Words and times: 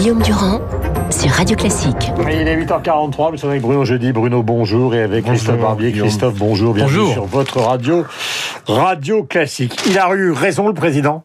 Guillaume 0.00 0.22
Durand 0.22 0.62
sur 1.10 1.30
Radio 1.30 1.54
Classique. 1.56 2.10
Il 2.22 2.48
est 2.48 2.56
8h43, 2.56 3.32
nous 3.32 3.36
sommes 3.36 3.50
avec 3.50 3.60
Bruno 3.60 3.84
Jeudi. 3.84 4.12
Bruno, 4.12 4.42
bonjour. 4.42 4.94
Et 4.94 5.02
avec 5.02 5.26
Christophe 5.26 5.60
Barbier. 5.60 5.92
Christophe, 5.92 6.36
bonjour. 6.36 6.72
Bienvenue 6.72 7.00
Bonjour. 7.00 7.12
sur 7.12 7.24
votre 7.26 7.60
radio, 7.60 8.06
Radio 8.66 9.24
Classique. 9.24 9.78
Il 9.86 9.98
a 9.98 10.10
eu 10.14 10.30
raison, 10.30 10.68
le 10.68 10.72
président, 10.72 11.24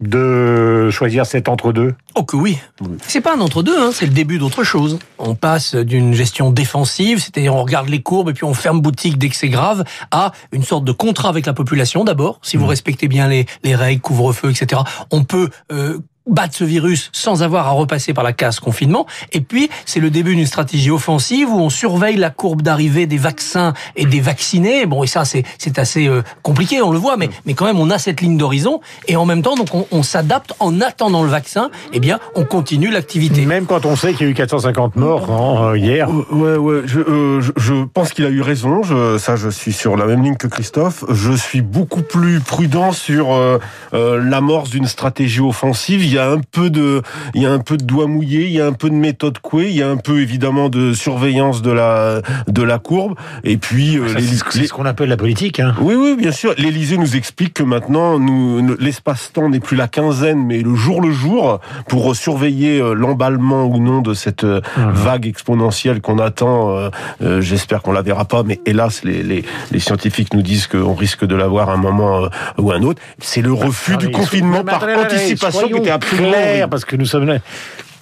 de 0.00 0.88
choisir 0.90 1.26
cet 1.26 1.50
entre-deux? 1.50 1.96
Oh 2.14 2.24
que 2.24 2.36
oui. 2.36 2.58
C'est 3.06 3.20
pas 3.20 3.36
un 3.36 3.40
entre-deux, 3.40 3.78
hein, 3.78 3.90
c'est 3.92 4.06
le 4.06 4.12
début 4.12 4.38
d'autre 4.38 4.64
chose. 4.64 4.98
On 5.18 5.34
passe 5.34 5.74
d'une 5.74 6.14
gestion 6.14 6.50
défensive, 6.50 7.18
c'est-à-dire 7.18 7.54
on 7.54 7.62
regarde 7.62 7.90
les 7.90 8.00
courbes 8.00 8.30
et 8.30 8.32
puis 8.32 8.44
on 8.44 8.54
ferme 8.54 8.80
boutique 8.80 9.18
dès 9.18 9.28
que 9.28 9.36
c'est 9.36 9.50
grave, 9.50 9.84
à 10.10 10.32
une 10.50 10.62
sorte 10.62 10.84
de 10.84 10.92
contrat 10.92 11.28
avec 11.28 11.44
la 11.44 11.52
population 11.52 12.04
d'abord. 12.04 12.38
Si 12.40 12.56
vous 12.56 12.66
respectez 12.66 13.06
bien 13.06 13.28
les, 13.28 13.44
les 13.64 13.74
règles, 13.74 14.00
couvre-feu, 14.00 14.50
etc., 14.50 14.80
on 15.10 15.24
peut 15.24 15.50
euh, 15.70 15.98
battre 16.26 16.54
ce 16.54 16.64
virus 16.64 17.10
sans 17.12 17.42
avoir 17.42 17.66
à 17.66 17.70
repasser 17.70 18.14
par 18.14 18.24
la 18.24 18.32
case 18.32 18.60
confinement. 18.60 19.06
Et 19.32 19.40
puis, 19.40 19.70
c'est 19.84 20.00
le 20.00 20.10
début 20.10 20.34
d'une 20.34 20.46
stratégie 20.46 20.90
offensive 20.90 21.50
où 21.50 21.58
on 21.58 21.70
surveille 21.70 22.16
la 22.16 22.30
courbe 22.30 22.62
d'arrivée 22.62 23.06
des 23.06 23.18
vaccins 23.18 23.74
et 23.96 24.06
des 24.06 24.20
vaccinés. 24.20 24.86
Bon, 24.86 25.02
et 25.02 25.06
ça, 25.06 25.24
c'est 25.24 25.44
c'est 25.58 25.78
assez 25.78 26.06
euh, 26.06 26.22
compliqué, 26.42 26.82
on 26.82 26.92
le 26.92 26.98
voit, 26.98 27.16
mais, 27.16 27.30
mais 27.46 27.54
quand 27.54 27.66
même, 27.66 27.78
on 27.78 27.90
a 27.90 27.98
cette 27.98 28.20
ligne 28.20 28.36
d'horizon. 28.36 28.80
Et 29.08 29.16
en 29.16 29.26
même 29.26 29.42
temps, 29.42 29.54
donc, 29.54 29.74
on, 29.74 29.86
on 29.90 30.02
s'adapte 30.02 30.54
en 30.60 30.80
attendant 30.80 31.22
le 31.22 31.30
vaccin. 31.30 31.70
Eh 31.92 32.00
bien, 32.00 32.18
on 32.34 32.44
continue 32.44 32.90
l'activité. 32.90 33.44
Même 33.46 33.66
quand 33.66 33.86
on 33.86 33.96
sait 33.96 34.12
qu'il 34.14 34.26
y 34.26 34.28
a 34.28 34.32
eu 34.32 34.34
450 34.34 34.96
morts 34.96 35.30
hein, 35.30 35.72
euh, 35.72 35.78
hier. 35.78 36.08
Ouais, 36.30 36.56
ouais, 36.56 36.82
je, 36.86 37.00
euh, 37.00 37.40
je, 37.40 37.52
je 37.56 37.84
pense 37.84 38.12
qu'il 38.12 38.24
a 38.24 38.30
eu 38.30 38.40
raison. 38.40 38.82
Je, 38.82 39.18
ça, 39.18 39.36
je 39.36 39.48
suis 39.48 39.72
sur 39.72 39.96
la 39.96 40.06
même 40.06 40.22
ligne 40.22 40.36
que 40.36 40.46
Christophe. 40.46 41.04
Je 41.10 41.32
suis 41.32 41.62
beaucoup 41.62 42.02
plus 42.02 42.40
prudent 42.40 42.92
sur 42.92 43.32
euh, 43.32 43.58
euh, 43.92 44.22
l'amorce 44.22 44.70
d'une 44.70 44.86
stratégie 44.86 45.40
offensive. 45.40 46.02
Il 46.14 46.18
y 46.18 46.20
a 46.20 46.30
un 46.30 46.38
peu 46.52 46.70
de, 46.70 47.02
il 47.34 47.42
y 47.42 47.46
a 47.46 47.50
un 47.50 47.58
peu 47.58 47.76
de 47.76 47.82
doigt 47.82 48.06
mouillé, 48.06 48.46
il 48.46 48.52
y 48.52 48.60
a 48.60 48.66
un 48.66 48.72
peu 48.72 48.88
de 48.88 48.94
méthode 48.94 49.40
couée, 49.40 49.70
il 49.70 49.76
y 49.76 49.82
a 49.82 49.90
un 49.90 49.96
peu 49.96 50.20
évidemment 50.20 50.68
de 50.68 50.92
surveillance 50.92 51.60
de 51.60 51.72
la 51.72 52.20
de 52.46 52.62
la 52.62 52.78
courbe. 52.78 53.16
Et 53.42 53.56
puis 53.56 53.98
euh, 53.98 54.06
C'est 54.50 54.66
ce 54.68 54.72
qu'on 54.72 54.84
appelle 54.86 55.08
la 55.08 55.16
politique. 55.16 55.58
Hein. 55.58 55.74
oui, 55.80 55.96
oui, 55.96 56.14
bien 56.16 56.30
sûr. 56.30 56.54
L'Élysée 56.56 56.98
nous 56.98 57.16
explique 57.16 57.54
que 57.54 57.64
maintenant, 57.64 58.20
nous, 58.20 58.76
l'espace-temps 58.78 59.48
n'est 59.48 59.58
plus 59.58 59.76
la 59.76 59.88
quinzaine, 59.88 60.46
mais 60.46 60.60
le 60.62 60.76
jour 60.76 61.00
le 61.00 61.10
jour, 61.10 61.58
pour 61.88 62.14
surveiller 62.14 62.78
euh, 62.80 62.94
l'emballement 62.94 63.64
ou 63.64 63.78
non 63.78 64.00
de 64.00 64.14
cette 64.14 64.44
euh, 64.44 64.60
vague 64.76 65.26
exponentielle 65.26 66.00
qu'on 66.00 66.20
attend. 66.20 66.76
euh, 66.78 66.90
euh, 67.22 67.40
J'espère 67.40 67.82
qu'on 67.82 67.90
la 67.92 68.02
verra 68.02 68.24
pas, 68.24 68.44
mais 68.44 68.60
hélas, 68.66 69.02
les, 69.02 69.24
les, 69.24 69.44
les 69.72 69.80
scientifiques 69.80 70.32
nous 70.32 70.42
disent 70.42 70.68
qu'on 70.68 70.94
risque 70.94 71.24
de 71.24 71.34
l'avoir 71.34 71.70
à 71.70 71.72
un 71.72 71.76
moment 71.78 72.28
ou 72.58 72.70
à 72.70 72.76
un 72.76 72.82
autre. 72.84 73.02
C'est 73.18 73.42
le 73.42 73.52
refus 73.52 73.96
du 73.96 74.06
Attendez, 74.06 74.12
confinement 74.12 74.62
par 74.64 74.84
anticipation 74.84 75.68
qui 75.68 75.76
était 75.78 75.90
horrible. 76.12 76.68
parce 76.70 76.84
que 76.84 76.96
nous 76.96 77.06
sommes 77.06 77.26
là. 77.26 77.38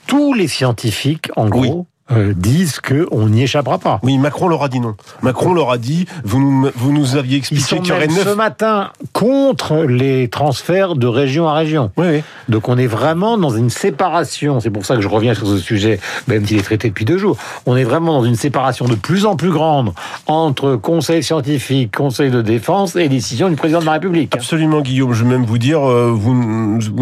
Tous 0.06 0.34
les 0.34 0.48
scientifiques, 0.48 1.31
en 1.36 1.48
Oui. 1.48 1.70
Euh, 2.17 2.33
disent 2.35 2.81
qu'on 2.81 3.29
n'y 3.29 3.43
échappera 3.43 3.79
pas. 3.79 4.01
Oui, 4.03 4.19
Macron 4.19 4.49
leur 4.49 4.63
a 4.63 4.69
dit 4.69 4.81
non. 4.81 4.95
Macron 5.23 5.55
leur 5.55 5.71
a 5.71 5.79
dit, 5.79 6.07
vous 6.25 6.41
nous, 6.41 6.71
vous 6.75 6.93
nous 6.93 7.17
aviez 7.17 7.39
expliqué 7.39 7.79
qu'il 7.79 7.89
y 7.89 7.93
aurait 7.93 8.09
ce 8.09 8.35
matin 8.35 8.91
contre 9.13 9.85
les 9.85 10.29
transferts 10.29 10.95
de 10.95 11.07
région 11.07 11.49
à 11.49 11.55
région. 11.55 11.91
Oui, 11.97 12.07
oui. 12.09 12.23
Donc 12.49 12.69
on 12.69 12.79
est 12.79 12.87
vraiment 12.87 13.39
dans 13.39 13.51
une 13.51 13.71
séparation. 13.71 14.61
C'est 14.61 14.71
pour 14.71 14.85
ça 14.85 14.97
que 14.97 15.01
je 15.01 15.09
reviens 15.09 15.35
sur 15.35 15.47
ce 15.47 15.59
sujet, 15.59 16.01
même 16.29 16.47
s'il 16.47 16.59
est 16.59 16.63
traité 16.63 16.89
depuis 16.89 17.05
deux 17.05 17.19
jours. 17.19 17.37
On 17.67 17.77
est 17.77 17.85
vraiment 17.85 18.21
dans 18.21 18.25
une 18.25 18.37
séparation 18.37 18.87
de 18.87 18.95
plus 18.95 19.27
en 19.27 19.37
plus 19.37 19.51
grande 19.51 19.93
entre 20.27 20.77
conseil 20.77 21.23
scientifique, 21.23 21.95
conseil 21.97 22.31
de 22.31 22.43
défense 22.43 22.97
et 22.97 23.09
décision 23.09 23.49
du 23.49 23.57
président 23.57 23.81
de 23.81 23.87
la 23.87 23.93
République. 23.93 24.35
Absolument, 24.35 24.81
Guillaume. 24.81 25.13
Je 25.13 25.25
vais 25.25 25.31
même 25.31 25.45
vous 25.45 25.59
dire, 25.59 25.89
euh, 25.89 26.11
vous, 26.15 26.35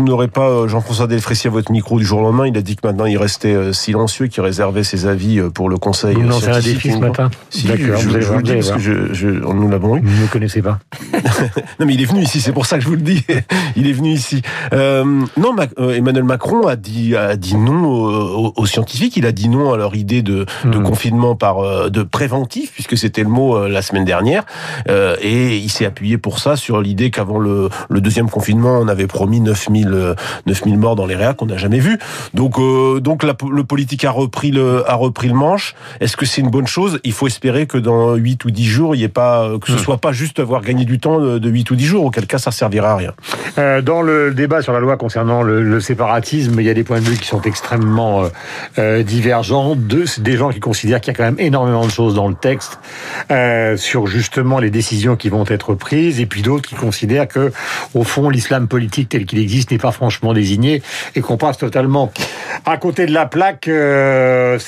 n'aurez 0.02 0.28
pas 0.28 0.48
euh, 0.48 0.68
Jean-François 0.68 1.06
Delfrécy 1.06 1.48
à 1.48 1.50
votre 1.50 1.72
micro 1.72 1.98
du 1.98 2.04
jour 2.04 2.20
au 2.20 2.22
lendemain. 2.22 2.46
Il 2.46 2.56
a 2.56 2.62
dit 2.62 2.76
que 2.76 2.86
maintenant 2.86 3.06
il 3.06 3.18
restait 3.18 3.72
silencieux, 3.72 4.26
qu'il 4.26 4.42
réservait 4.42 4.84
ses 4.84 4.99
avis 5.06 5.38
euh, 5.38 5.50
pour 5.50 5.68
le 5.68 5.76
Conseil. 5.76 6.14
Vous 6.14 6.22
lancez 6.22 6.48
un 6.48 6.60
défi 6.60 6.92
ce 6.92 6.98
matin 6.98 7.30
Si, 7.50 7.66
D'accord, 7.66 7.96
je, 8.00 8.08
vous 8.08 8.14
allez 8.14 8.22
je 8.22 8.28
vous 8.28 8.36
le 8.38 8.42
dis 8.42 8.52
parce 8.54 8.70
que 8.72 8.78
je, 8.78 9.12
je- 9.12 9.28
nous 9.28 9.68
l'avons 9.68 9.96
eu. 9.96 10.00
Vous 10.02 10.16
ne 10.16 10.22
me 10.22 10.26
connaissez 10.28 10.62
pas. 10.62 10.78
Non, 11.78 11.86
mais 11.86 11.94
il 11.94 12.02
est 12.02 12.06
venu 12.06 12.20
ici, 12.22 12.40
c'est 12.40 12.52
pour 12.52 12.66
ça 12.66 12.76
que 12.76 12.82
je 12.84 12.88
vous 12.88 12.96
le 12.96 13.00
dis. 13.00 13.24
il 13.76 13.88
est 13.88 13.92
venu 13.92 14.10
ici. 14.10 14.42
Euh, 14.72 15.04
non, 15.36 15.54
euh, 15.78 15.94
Emmanuel 15.94 16.24
Macron 16.24 16.66
a 16.66 16.76
dit, 16.76 17.16
a 17.16 17.36
dit 17.36 17.56
non 17.56 18.52
aux, 18.56 18.66
scientifiques. 18.66 19.16
Il 19.16 19.24
a 19.26 19.32
dit 19.32 19.48
non 19.48 19.72
à 19.72 19.76
leur 19.76 19.94
idée 19.96 20.22
de, 20.22 20.44
de 20.64 20.78
Hmm. 20.78 20.82
confinement 20.82 21.34
par 21.36 21.90
de 21.90 22.02
préventif, 22.02 22.72
puisque 22.72 22.96
c'était 22.98 23.22
le 23.22 23.28
mot 23.28 23.66
la 23.68 23.82
semaine 23.82 24.04
dernière. 24.04 24.44
Euh, 24.88 25.16
et 25.22 25.56
il 25.56 25.68
s'est 25.70 25.86
appuyé 25.86 26.18
pour 26.18 26.38
ça 26.38 26.56
sur 26.56 26.80
l'idée 26.80 27.10
qu'avant 27.10 27.38
le, 27.38 27.68
le 27.88 28.00
deuxième 28.00 28.28
confinement, 28.30 28.78
on 28.80 28.88
avait 28.88 29.06
promis 29.06 29.40
9000 29.40 29.88
euh, 29.92 30.14
9000 30.46 30.78
morts 30.78 30.96
dans 30.96 31.06
les 31.06 31.16
réacs 31.16 31.36
qu'on 31.36 31.46
n'a 31.46 31.56
jamais 31.56 31.78
vu. 31.80 31.98
Donc, 32.34 32.58
euh, 32.58 33.00
donc 33.00 33.22
la, 33.22 33.34
le 33.50 33.64
politique 33.64 34.04
a 34.04 34.10
repris 34.10 34.50
le, 34.50 34.79
a 34.86 34.94
repris 34.94 35.28
le 35.28 35.34
manche. 35.34 35.74
Est-ce 36.00 36.16
que 36.16 36.26
c'est 36.26 36.40
une 36.40 36.50
bonne 36.50 36.66
chose? 36.66 37.00
Il 37.04 37.12
faut 37.12 37.26
espérer 37.26 37.66
que 37.66 37.78
dans 37.78 38.14
8 38.14 38.44
ou 38.44 38.50
10 38.50 38.64
jours, 38.64 38.94
il 38.94 39.00
y 39.00 39.04
ait 39.04 39.08
pas, 39.08 39.50
que 39.60 39.70
ce 39.70 39.78
soit 39.78 39.98
pas 39.98 40.12
juste 40.12 40.40
avoir 40.40 40.62
gagné 40.62 40.84
du 40.84 40.98
temps 40.98 41.20
de, 41.20 41.38
de 41.38 41.50
8 41.50 41.70
ou 41.70 41.76
10 41.76 41.84
jours, 41.84 42.04
auquel 42.04 42.26
cas 42.26 42.38
ça 42.38 42.50
servira 42.50 42.92
à 42.92 42.96
rien. 42.96 43.12
Euh, 43.58 43.82
dans 43.82 44.02
le 44.02 44.32
débat 44.32 44.62
sur 44.62 44.72
la 44.72 44.80
loi 44.80 44.96
concernant 44.96 45.42
le, 45.42 45.62
le 45.62 45.80
séparatisme, 45.80 46.58
il 46.58 46.66
y 46.66 46.70
a 46.70 46.74
des 46.74 46.84
points 46.84 47.00
de 47.00 47.04
vue 47.04 47.16
qui 47.16 47.26
sont 47.26 47.42
extrêmement 47.42 48.24
euh, 48.24 48.28
euh, 48.78 49.02
divergents. 49.02 49.74
Deux, 49.76 50.06
c'est 50.06 50.22
des 50.22 50.36
gens 50.36 50.50
qui 50.50 50.60
considèrent 50.60 51.00
qu'il 51.00 51.12
y 51.12 51.16
a 51.16 51.16
quand 51.16 51.24
même 51.24 51.40
énormément 51.40 51.84
de 51.84 51.90
choses 51.90 52.14
dans 52.14 52.28
le 52.28 52.34
texte 52.34 52.78
sur 53.76 54.06
justement 54.06 54.58
les 54.58 54.70
décisions 54.70 55.16
qui 55.16 55.28
vont 55.28 55.44
être 55.46 55.74
prises, 55.74 56.20
et 56.20 56.26
puis 56.26 56.42
d'autres 56.42 56.68
qui 56.68 56.74
considèrent 56.74 57.28
que, 57.28 57.52
au 57.94 58.04
fond, 58.04 58.28
l'islam 58.28 58.68
politique 58.68 59.08
tel 59.08 59.24
qu'il 59.24 59.38
existe 59.38 59.70
n'est 59.70 59.78
pas 59.78 59.92
franchement 59.92 60.32
désigné 60.32 60.82
et 61.14 61.20
qu'on 61.20 61.36
passe 61.36 61.58
totalement 61.58 62.12
à 62.66 62.76
côté 62.76 63.06
de 63.06 63.12
la 63.12 63.26
plaque. 63.26 63.68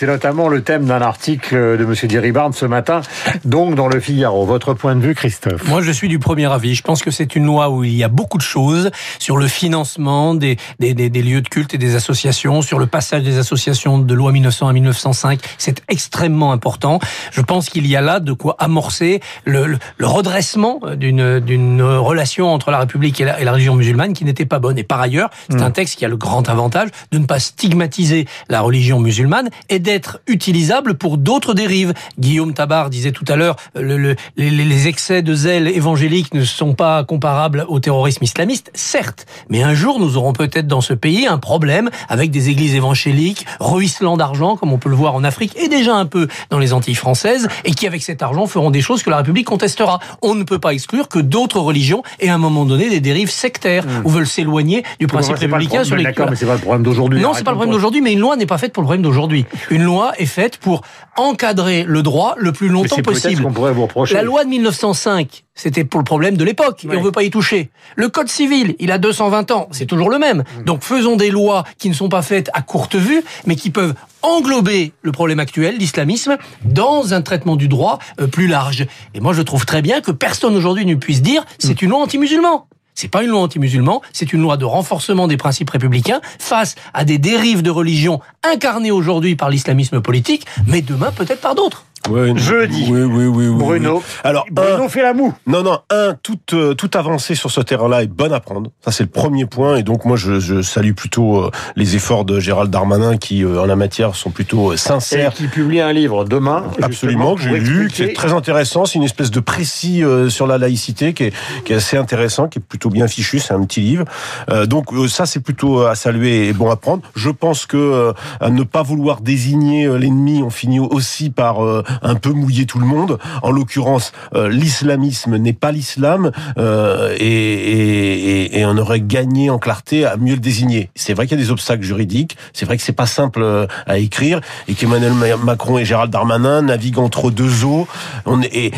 C'est 0.02 0.08
notamment 0.08 0.48
le 0.48 0.62
thème 0.62 0.86
d'un 0.86 1.00
article 1.00 1.54
de 1.78 1.94
Thierry 1.94 2.32
Barnes 2.32 2.54
ce 2.54 2.66
matin, 2.66 3.02
donc 3.44 3.76
dans 3.76 3.86
le 3.86 4.00
Figaro. 4.00 4.44
Votre 4.44 4.74
point 4.74 4.96
de 4.96 5.00
vue, 5.00 5.14
Christophe 5.14 5.68
Moi, 5.68 5.80
je 5.80 5.92
suis 5.92 6.08
du 6.08 6.18
premier 6.18 6.50
avis. 6.50 6.74
Je 6.74 6.82
pense 6.82 7.02
que 7.02 7.12
c'est 7.12 7.36
une 7.36 7.46
loi 7.46 7.70
où 7.70 7.84
il 7.84 7.94
y 7.94 8.02
a 8.02 8.08
beaucoup 8.08 8.36
de 8.36 8.42
choses 8.42 8.90
sur 9.20 9.36
le 9.36 9.46
financement 9.46 10.34
des, 10.34 10.56
des, 10.80 10.94
des, 10.94 11.08
des 11.08 11.22
lieux 11.22 11.40
de 11.40 11.48
culte 11.48 11.74
et 11.74 11.78
des 11.78 11.94
associations, 11.94 12.62
sur 12.62 12.80
le 12.80 12.86
passage 12.86 13.22
des 13.22 13.38
associations 13.38 13.96
de 13.96 14.12
loi 14.12 14.32
1900 14.32 14.66
à 14.66 14.72
1905. 14.72 15.38
C'est 15.56 15.84
extrêmement 15.88 16.50
important. 16.50 16.98
Je 17.30 17.40
pense 17.40 17.68
qu'il 17.70 17.86
y 17.86 17.94
a 17.94 18.00
là 18.00 18.18
de 18.18 18.32
quoi 18.32 18.56
amorcer 18.58 19.20
le, 19.44 19.66
le, 19.66 19.78
le 19.98 20.06
redressement 20.08 20.80
d'une 20.96 21.80
relation 21.80 22.52
entre 22.52 22.72
la 22.72 22.80
République 22.80 23.20
et 23.20 23.24
la, 23.24 23.40
et 23.40 23.44
la 23.44 23.52
religion 23.52 23.76
musulmane 23.76 24.14
qui 24.14 24.24
n'était 24.24 24.46
pas 24.46 24.58
bonne. 24.58 24.78
Et 24.78 24.82
par 24.82 25.00
ailleurs, 25.00 25.30
c'est 25.48 25.62
un 25.62 25.70
texte 25.70 25.96
qui 25.96 26.04
a 26.04 26.08
le 26.08 26.16
grand 26.16 26.48
avantage 26.48 26.88
de 27.12 27.18
ne 27.18 27.26
pas 27.26 27.38
stigmatiser 27.38 28.26
la 28.48 28.62
religion 28.62 28.98
musulmane 28.98 29.48
et 29.68 29.78
d'être 29.78 29.91
utilisable 30.26 30.94
pour 30.94 31.18
d'autres 31.18 31.54
dérives. 31.54 31.92
Guillaume 32.18 32.54
Tabar 32.54 32.90
disait 32.90 33.12
tout 33.12 33.24
à 33.28 33.36
l'heure, 33.36 33.56
le, 33.74 33.96
le, 33.96 34.16
les, 34.36 34.50
les 34.50 34.88
excès 34.88 35.22
de 35.22 35.34
zèle 35.34 35.68
évangélique 35.68 36.34
ne 36.34 36.44
sont 36.44 36.74
pas 36.74 37.04
comparables 37.04 37.64
au 37.68 37.80
terrorisme 37.80 38.24
islamiste, 38.24 38.70
certes, 38.74 39.26
mais 39.48 39.62
un 39.62 39.74
jour 39.74 40.00
nous 40.00 40.16
aurons 40.16 40.32
peut-être 40.32 40.66
dans 40.66 40.80
ce 40.80 40.94
pays 40.94 41.26
un 41.26 41.38
problème 41.38 41.90
avec 42.08 42.30
des 42.30 42.48
églises 42.48 42.74
évangéliques 42.74 43.46
ruisselant 43.60 44.16
d'argent, 44.16 44.56
comme 44.56 44.72
on 44.72 44.78
peut 44.78 44.88
le 44.88 44.96
voir 44.96 45.14
en 45.14 45.24
Afrique 45.24 45.56
et 45.56 45.68
déjà 45.68 45.94
un 45.94 46.06
peu 46.06 46.28
dans 46.50 46.58
les 46.58 46.72
Antilles 46.72 46.94
françaises, 46.94 47.48
et 47.64 47.72
qui 47.72 47.86
avec 47.86 48.02
cet 48.02 48.22
argent 48.22 48.46
feront 48.46 48.70
des 48.70 48.80
choses 48.80 49.02
que 49.02 49.10
la 49.10 49.18
République 49.18 49.46
contestera. 49.46 50.00
On 50.22 50.34
ne 50.34 50.44
peut 50.44 50.58
pas 50.58 50.72
exclure 50.72 51.08
que 51.08 51.18
d'autres 51.18 51.60
religions 51.60 52.02
aient 52.20 52.28
à 52.28 52.34
un 52.34 52.38
moment 52.38 52.64
donné 52.64 52.88
des 52.88 53.00
dérives 53.00 53.30
sectaires 53.30 53.84
ou 54.04 54.10
veulent 54.10 54.26
s'éloigner 54.26 54.84
du 54.98 55.06
principe 55.06 55.36
le 55.36 55.40
républicain 55.40 55.84
sur 55.84 55.96
les 55.96 56.04
D'accord, 56.04 56.28
mais 56.30 56.36
c'est 56.36 56.46
pas 56.46 56.54
le 56.54 56.60
problème 56.60 56.82
d'aujourd'hui. 56.82 57.20
non, 57.20 57.32
c'est 57.32 57.44
pas 57.44 57.52
le 57.52 57.56
problème 57.56 57.74
d'aujourd'hui, 57.74 58.00
mais 58.00 58.12
une 58.12 58.18
loi 58.20 58.36
n'est 58.36 58.46
pas 58.46 58.58
faite 58.58 58.72
pour 58.72 58.82
le 58.82 58.86
problème 58.86 59.02
d'aujourd'hui. 59.02 59.46
Une 59.70 59.81
loi 59.84 60.12
est 60.18 60.26
faite 60.26 60.56
pour 60.56 60.82
encadrer 61.16 61.84
le 61.84 62.02
droit 62.02 62.34
le 62.38 62.52
plus 62.52 62.68
longtemps 62.68 62.96
c'est 62.96 63.02
peut-être 63.02 63.18
ce 63.18 63.22
possible. 63.22 63.42
qu'on 63.42 63.52
pourrait 63.52 63.72
vous 63.72 63.82
reprocher. 63.82 64.14
La 64.14 64.22
loi 64.22 64.44
de 64.44 64.48
1905, 64.50 65.44
c'était 65.54 65.84
pour 65.84 66.00
le 66.00 66.04
problème 66.04 66.36
de 66.36 66.44
l'époque, 66.44 66.84
et 66.84 66.96
on 66.96 67.02
veut 67.02 67.12
pas 67.12 67.22
y 67.22 67.30
toucher. 67.30 67.70
Le 67.96 68.08
code 68.08 68.28
civil, 68.28 68.74
il 68.78 68.90
a 68.90 68.98
220 68.98 69.50
ans, 69.50 69.68
c'est 69.70 69.86
toujours 69.86 70.10
le 70.10 70.18
même. 70.18 70.44
Donc 70.64 70.82
faisons 70.82 71.16
des 71.16 71.30
lois 71.30 71.64
qui 71.78 71.88
ne 71.88 71.94
sont 71.94 72.08
pas 72.08 72.22
faites 72.22 72.50
à 72.54 72.62
courte 72.62 72.96
vue, 72.96 73.22
mais 73.46 73.56
qui 73.56 73.70
peuvent 73.70 73.94
englober 74.22 74.92
le 75.02 75.12
problème 75.12 75.40
actuel, 75.40 75.76
l'islamisme, 75.76 76.36
dans 76.64 77.12
un 77.14 77.22
traitement 77.22 77.56
du 77.56 77.68
droit 77.68 77.98
euh, 78.20 78.26
plus 78.26 78.46
large. 78.46 78.86
Et 79.14 79.20
moi, 79.20 79.32
je 79.32 79.42
trouve 79.42 79.66
très 79.66 79.82
bien 79.82 80.00
que 80.00 80.10
personne 80.10 80.56
aujourd'hui 80.56 80.86
ne 80.86 80.94
puisse 80.94 81.22
dire 81.22 81.44
c'est 81.58 81.82
une 81.82 81.90
loi 81.90 82.00
anti-musulman. 82.00 82.66
C'est 82.94 83.08
pas 83.08 83.22
une 83.22 83.30
loi 83.30 83.40
anti-musulman, 83.40 84.02
c'est 84.12 84.32
une 84.32 84.42
loi 84.42 84.56
de 84.56 84.64
renforcement 84.64 85.28
des 85.28 85.36
principes 85.36 85.70
républicains 85.70 86.20
face 86.38 86.74
à 86.94 87.04
des 87.04 87.18
dérives 87.18 87.62
de 87.62 87.70
religion 87.70 88.20
incarnées 88.42 88.90
aujourd'hui 88.90 89.36
par 89.36 89.50
l'islamisme 89.50 90.00
politique, 90.00 90.46
mais 90.66 90.82
demain 90.82 91.10
peut-être 91.10 91.40
par 91.40 91.54
d'autres. 91.54 91.84
Ouais, 92.10 92.32
Jeudi. 92.36 92.86
Oui, 92.90 93.02
oui, 93.02 93.26
oui, 93.26 93.46
oui. 93.48 93.56
Bruno. 93.58 93.96
oui. 93.98 94.02
Alors, 94.24 94.44
Bruno 94.50 94.84
un- 94.84 94.88
fait 94.88 95.02
la 95.02 95.14
moue. 95.14 95.32
non, 95.46 95.62
non, 95.62 95.78
un, 95.90 96.14
toute, 96.20 96.52
euh, 96.52 96.74
toute 96.74 96.96
avancée 96.96 97.34
sur 97.34 97.50
ce 97.50 97.60
terrain-là 97.60 98.02
est 98.02 98.06
bonne 98.08 98.32
à 98.32 98.40
prendre. 98.40 98.70
Ça, 98.84 98.90
c'est 98.90 99.04
le 99.04 99.08
premier 99.10 99.46
point. 99.46 99.76
Et 99.76 99.82
donc, 99.82 100.04
moi, 100.04 100.16
je, 100.16 100.40
je 100.40 100.62
salue 100.62 100.92
plutôt 100.92 101.36
euh, 101.44 101.50
les 101.76 101.94
efforts 101.94 102.24
de 102.24 102.40
Gérald 102.40 102.70
Darmanin 102.70 103.16
qui, 103.18 103.44
euh, 103.44 103.60
en 103.62 103.66
la 103.66 103.76
matière, 103.76 104.16
sont 104.16 104.30
plutôt 104.30 104.70
euh, 104.70 104.74
Et 104.74 104.76
sincères. 104.76 105.32
qui 105.32 105.46
publie 105.46 105.80
un 105.80 105.92
livre 105.92 106.24
demain. 106.24 106.64
Absolument, 106.82 107.36
que 107.36 107.42
j'ai 107.42 107.58
lu, 107.58 107.88
qui 107.88 108.02
est 108.02 108.14
très 108.14 108.32
intéressant. 108.32 108.84
C'est 108.84 108.98
une 108.98 109.04
espèce 109.04 109.30
de 109.30 109.40
précis 109.40 110.02
euh, 110.02 110.28
sur 110.28 110.46
la 110.46 110.58
laïcité 110.58 111.12
qui 111.14 111.24
est, 111.24 111.32
qui 111.64 111.72
est 111.72 111.76
assez 111.76 111.96
intéressant, 111.96 112.48
qui 112.48 112.58
est 112.58 112.62
plutôt 112.62 112.90
bien 112.90 113.06
fichu. 113.06 113.38
C'est 113.38 113.54
un 113.54 113.64
petit 113.64 113.80
livre. 113.80 114.04
Euh, 114.50 114.66
donc 114.66 114.92
euh, 114.92 115.06
ça, 115.06 115.24
c'est 115.26 115.40
plutôt 115.40 115.82
à 115.82 115.94
saluer 115.94 116.48
et 116.48 116.52
bon 116.52 116.68
à 116.70 116.76
prendre. 116.76 117.02
Je 117.14 117.30
pense 117.30 117.64
que 117.66 117.76
euh, 117.76 118.12
à 118.40 118.50
ne 118.50 118.64
pas 118.64 118.82
vouloir 118.82 119.20
désigner 119.20 119.86
l'ennemi, 119.98 120.42
on 120.42 120.50
finit 120.50 120.80
aussi 120.80 121.30
par 121.30 121.64
euh, 121.64 121.84
un 122.02 122.14
peu 122.14 122.30
mouiller 122.30 122.66
tout 122.66 122.78
le 122.78 122.86
monde. 122.86 123.18
En 123.42 123.50
l'occurrence, 123.50 124.12
euh, 124.34 124.48
l'islamisme 124.48 125.36
n'est 125.36 125.52
pas 125.52 125.72
l'islam 125.72 126.30
euh, 126.58 127.14
et, 127.18 127.26
et, 127.26 128.60
et- 128.60 128.66
on 128.66 128.78
aurait 128.78 129.00
gagné 129.00 129.50
en 129.50 129.58
clarté 129.58 130.04
à 130.06 130.16
mieux 130.16 130.34
le 130.34 130.40
désigner. 130.40 130.90
C'est 130.94 131.14
vrai 131.14 131.26
qu'il 131.26 131.36
y 131.38 131.40
a 131.40 131.44
des 131.44 131.50
obstacles 131.50 131.82
juridiques. 131.82 132.36
C'est 132.52 132.64
vrai 132.64 132.76
que 132.76 132.82
c'est 132.82 132.92
pas 132.92 133.06
simple 133.06 133.42
euh, 133.42 133.66
à 133.86 133.98
écrire 133.98 134.40
et 134.68 134.74
qu'Emmanuel 134.74 135.12
Ma- 135.12 135.36
Macron 135.36 135.78
et 135.78 135.84
Gérald 135.84 136.10
Darmanin 136.12 136.62
naviguent 136.62 136.98
entre 137.00 137.30
deux 137.30 137.64
eaux. 137.64 137.86
On 138.26 138.40
est, 138.42 138.54
et 138.56 138.72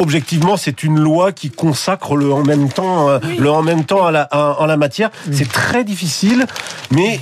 Objectivement, 0.00 0.56
c'est 0.56 0.84
une 0.84 1.00
loi 1.00 1.32
qui 1.32 1.50
consacre 1.50 2.14
le 2.14 2.32
en 2.32 2.44
même 2.44 2.68
temps, 2.68 3.08
euh, 3.10 3.18
le 3.36 3.50
en 3.50 3.62
même 3.62 3.84
temps 3.84 4.06
à 4.06 4.12
la, 4.12 4.22
à- 4.30 4.56
en 4.60 4.66
la 4.66 4.76
matière. 4.76 5.10
C'est 5.32 5.50
très 5.50 5.82
difficile, 5.82 6.46
mais 6.92 7.18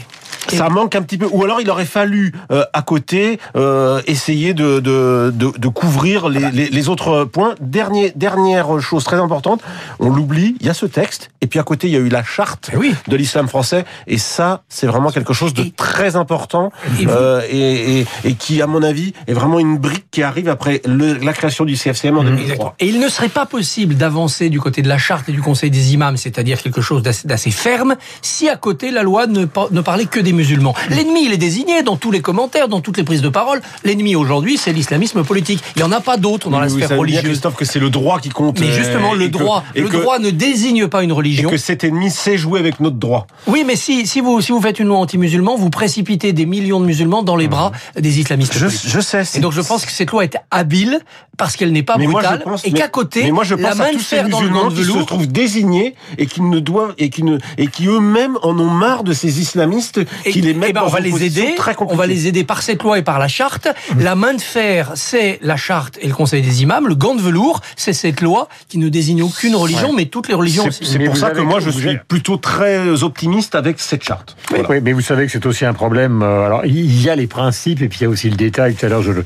ça 0.49 0.69
manque 0.69 0.95
un 0.95 1.03
petit 1.03 1.19
peu. 1.19 1.27
Ou 1.33 1.45
alors, 1.45 1.61
il 1.61 1.71
aurait 1.71 1.85
fallu 1.87 2.33
euh, 2.51 2.65
à 2.73 2.83
côté 2.83 3.39
euh, 3.57 4.01
essayer 4.07 4.55
de, 4.55 4.81
de, 4.81 5.33
de, 5.35 5.53
de 5.57 5.69
couvrir 5.69 6.29
les, 6.29 6.51
les, 6.51 6.69
les 6.69 6.89
autres 6.89 7.25
points. 7.25 7.55
Dernier, 7.61 8.13
dernière 8.17 8.81
chose 8.81 9.05
très 9.05 9.17
importante, 9.17 9.61
on 9.99 10.11
l'oublie. 10.11 10.57
Il 10.61 10.67
y 10.67 10.71
a 10.71 10.75
ce 10.75 10.87
texte, 10.87 11.31
et 11.41 11.47
puis 11.47 11.59
à 11.59 11.63
côté, 11.63 11.87
il 11.89 11.93
y 11.93 11.97
a 11.97 12.01
eu 12.01 12.09
la 12.09 12.23
charte 12.25 12.71
Eh 12.73 12.77
oui. 12.77 12.95
de 13.09 13.17
l'islam 13.17 13.49
français, 13.49 13.85
et 14.07 14.19
ça, 14.19 14.63
c'est 14.69 14.87
vraiment 14.87 15.11
quelque 15.11 15.33
chose 15.33 15.55
de 15.55 15.65
très 15.77 16.17
important 16.17 16.73
euh, 17.07 17.43
et, 17.51 18.01
et, 18.01 18.07
et 18.25 18.35
qui, 18.35 18.63
à 18.63 18.67
mon 18.67 18.83
avis, 18.83 19.13
est 19.27 19.33
vraiment 19.33 19.59
une 19.59 19.79
brique 19.79 20.07
qui 20.11 20.23
arrive 20.23 20.49
après 20.49 20.81
le- 20.87 21.15
la 21.15 21.33
création 21.33 21.65
du 21.65 21.77
CFCM 21.77 22.19
en 22.19 22.23
2003. 22.25 22.43
Exactement. 22.45 22.75
Et 22.81 22.87
il 22.89 23.01
ne 23.01 23.09
serait 23.09 23.29
pas 23.29 23.47
possible 23.47 23.95
d'avancer 23.97 24.49
du 24.51 24.61
côté 24.61 24.83
de 24.83 24.89
la 24.89 24.99
charte 24.99 25.29
et 25.29 25.33
du 25.33 25.43
conseil 25.43 25.71
des 25.71 25.93
imams, 25.95 26.17
c'est-à-dire 26.17 26.63
quelque 26.63 26.81
chose 26.81 27.03
d'assez 27.03 27.27
d'assez 27.29 27.51
ferme, 27.51 27.97
si 28.23 28.49
à 28.49 28.57
côté 28.57 28.91
la 28.91 29.03
loi 29.03 29.27
ne, 29.27 29.45
par- 29.45 29.73
ne 29.73 29.81
parlait 29.81 30.05
que 30.07 30.21
des 30.21 30.33
musulmans. 30.37 30.75
L'ennemi, 30.91 31.25
il 31.27 31.33
est 31.33 31.37
désigné 31.39 31.83
dans 31.83 31.97
tous 31.97 32.11
les 32.11 32.21
commentaires, 32.21 32.69
dans 32.69 32.81
toutes 32.81 32.97
les 32.97 33.03
prises 33.05 33.23
de 33.23 33.29
parole. 33.29 33.61
L'ennemi 33.85 34.15
aujourd'hui, 34.17 34.57
c'est 34.57 34.73
l'islamisme 34.73 35.25
politique. 35.25 35.61
Il 35.75 35.81
n'y 35.81 35.85
en 35.85 35.93
a 35.93 36.01
pas 36.01 36.17
d'autres 36.17 36.51
dans 36.51 36.61
la 36.61 36.67
Oui, 36.67 36.73
sphère 36.75 36.89
ça 36.89 36.95
veut 36.95 36.99
dire, 36.99 37.01
religieuse. 37.01 37.25
Christophe, 37.25 37.57
que 37.57 37.65
c'est 37.65 37.79
le 37.81 37.91
droit 37.91 38.21
qui 38.21 38.29
compte. 38.29 38.61
Mais 38.61 38.69
euh, 38.69 38.73
justement, 38.73 39.13
le 39.15 39.25
et 39.25 39.31
que- 39.31 39.39
droit, 39.39 39.65
et 39.75 39.81
le 39.81 39.89
que- 39.89 39.97
droit 39.97 40.19
ne 40.19 40.31
désigne 40.31 40.87
pas 40.89 41.03
une 41.03 41.11
Et 41.11 41.15
religion. 41.15 41.51
que 41.51 41.57
cet 41.57 41.83
ennemi 41.85 42.11
sait 42.11 42.37
jouer 42.39 42.61
avec 42.61 42.79
notre 42.81 42.97
droit. 42.97 43.27
Oui, 43.47 43.65
mais 43.67 43.77
si, 43.77 44.07
si, 44.07 44.21
vous, 44.21 44.41
si 44.41 44.53
vous 44.53 44.61
faites 44.61 44.79
une 44.79 44.89
loi 44.89 44.99
anti-musulman, 44.99 45.57
vous 45.57 45.71
précipitez 45.71 46.33
des 46.33 46.47
millions 46.47 46.81
de 46.81 46.87
musulmans 46.87 47.23
dans 47.23 47.37
les 47.37 47.49
bras 47.49 47.73
des 47.99 48.21
islamistes. 48.21 48.53
Je, 48.57 48.67
je 48.69 49.01
sais. 49.01 49.23
Et 49.35 49.41
donc 49.41 49.53
je 49.53 49.61
pense 49.61 49.85
que 49.87 49.93
cette 49.93 50.11
loi 50.11 50.25
est 50.25 50.37
habile 50.51 51.01
parce 51.37 51.57
qu'elle 51.57 51.73
n'est 51.73 51.83
pas 51.83 51.97
mais 51.99 52.07
moi, 52.07 52.23
je 52.23 52.27
brutale 52.29 52.45
pense, 52.45 52.65
et 52.65 52.73
qu'à 52.73 52.89
côté, 52.89 53.25
mais 53.25 53.31
moi, 53.31 53.45
je 53.45 53.55
la 53.55 53.69
pense 53.71 53.79
main 53.79 53.85
à 53.85 53.89
de 53.89 53.93
tous 53.95 54.01
ces 54.01 54.17
fer 54.17 54.29
dans 54.29 54.41
le 54.41 54.49
qui 54.75 54.85
se 54.85 54.99
trouvent 55.05 55.27
désignés 55.27 55.95
et 56.19 56.27
qui 56.27 56.41
ne 56.43 56.59
doivent 56.61 56.95
et 56.99 57.11
qui 57.11 57.23
ne 57.23 57.39
et 57.59 57.67
qui 57.67 57.87
eux-mêmes 57.89 58.39
en 58.43 58.59
ont 58.59 58.71
marre 58.71 59.05
de 59.05 59.13
ces 59.13 59.41
islamistes 59.41 60.01
Et- 60.25 60.26
qui 60.33 60.41
les 60.41 60.51
eh 60.51 60.55
mettent 60.55 60.75
ben, 60.75 60.81
dans 60.81 60.87
on 60.87 60.91
va 60.91 61.01
une 61.01 61.17
les 61.17 61.25
aider. 61.25 61.55
très 61.57 61.75
On 61.79 61.95
va 61.95 62.07
les 62.07 62.27
aider 62.27 62.45
par 62.45 62.63
cette 62.63 62.83
loi 62.83 62.99
et 62.99 63.03
par 63.03 63.19
la 63.19 63.29
charte. 63.29 63.69
La 63.99 64.15
main 64.15 64.35
de 64.35 64.41
fer, 64.41 64.93
c'est 64.95 65.39
la 65.43 65.57
charte 65.57 65.99
et 66.01 66.09
le 66.09 66.15
conseil 66.15 66.43
des 66.43 66.63
imams. 66.63 66.89
Le 66.89 66.95
gant 66.95 67.15
de 67.15 67.21
velours, 67.21 67.61
c'est 67.77 67.93
cette 67.93 68.21
loi 68.21 68.49
qui 68.69 68.79
ne 68.79 68.89
désigne 68.89 69.23
aucune 69.23 69.55
religion, 69.55 69.93
mais 69.93 70.07
toutes 70.07 70.29
les 70.29 70.35
religions 70.35 70.69
C'est 70.71 70.99
pour 71.01 71.17
ça 71.17 71.31
que 71.31 71.41
moi 71.41 71.61
je 71.61 71.71
suis 71.71 71.99
plutôt 72.09 72.37
très 72.37 73.03
optimiste 73.03 73.55
avec 73.55 73.81
cette 73.81 74.05
charte. 74.05 74.37
Voilà. 74.51 74.69
Oui, 74.69 74.81
mais 74.83 74.93
vous 74.93 75.01
savez 75.01 75.27
que 75.27 75.33
c'est 75.33 75.47
aussi 75.47 75.65
un 75.65 75.75
problème. 75.75 76.23
euh, 76.23 76.47
Alors, 76.47 76.65
il 76.65 77.03
y 77.03 77.09
a 77.11 77.17
les 77.17 77.27
principes 77.27 77.83
et 77.83 77.89
puis 77.89 78.01
il 78.01 78.05
y 78.05 78.07
a 78.07 78.09
aussi 78.09 78.31
le 78.31 78.37
détail. 78.37 78.75
Tout 78.75 78.87
à 78.87 78.89
l'heure, 78.89 79.03
je 79.03 79.13
le, 79.13 79.25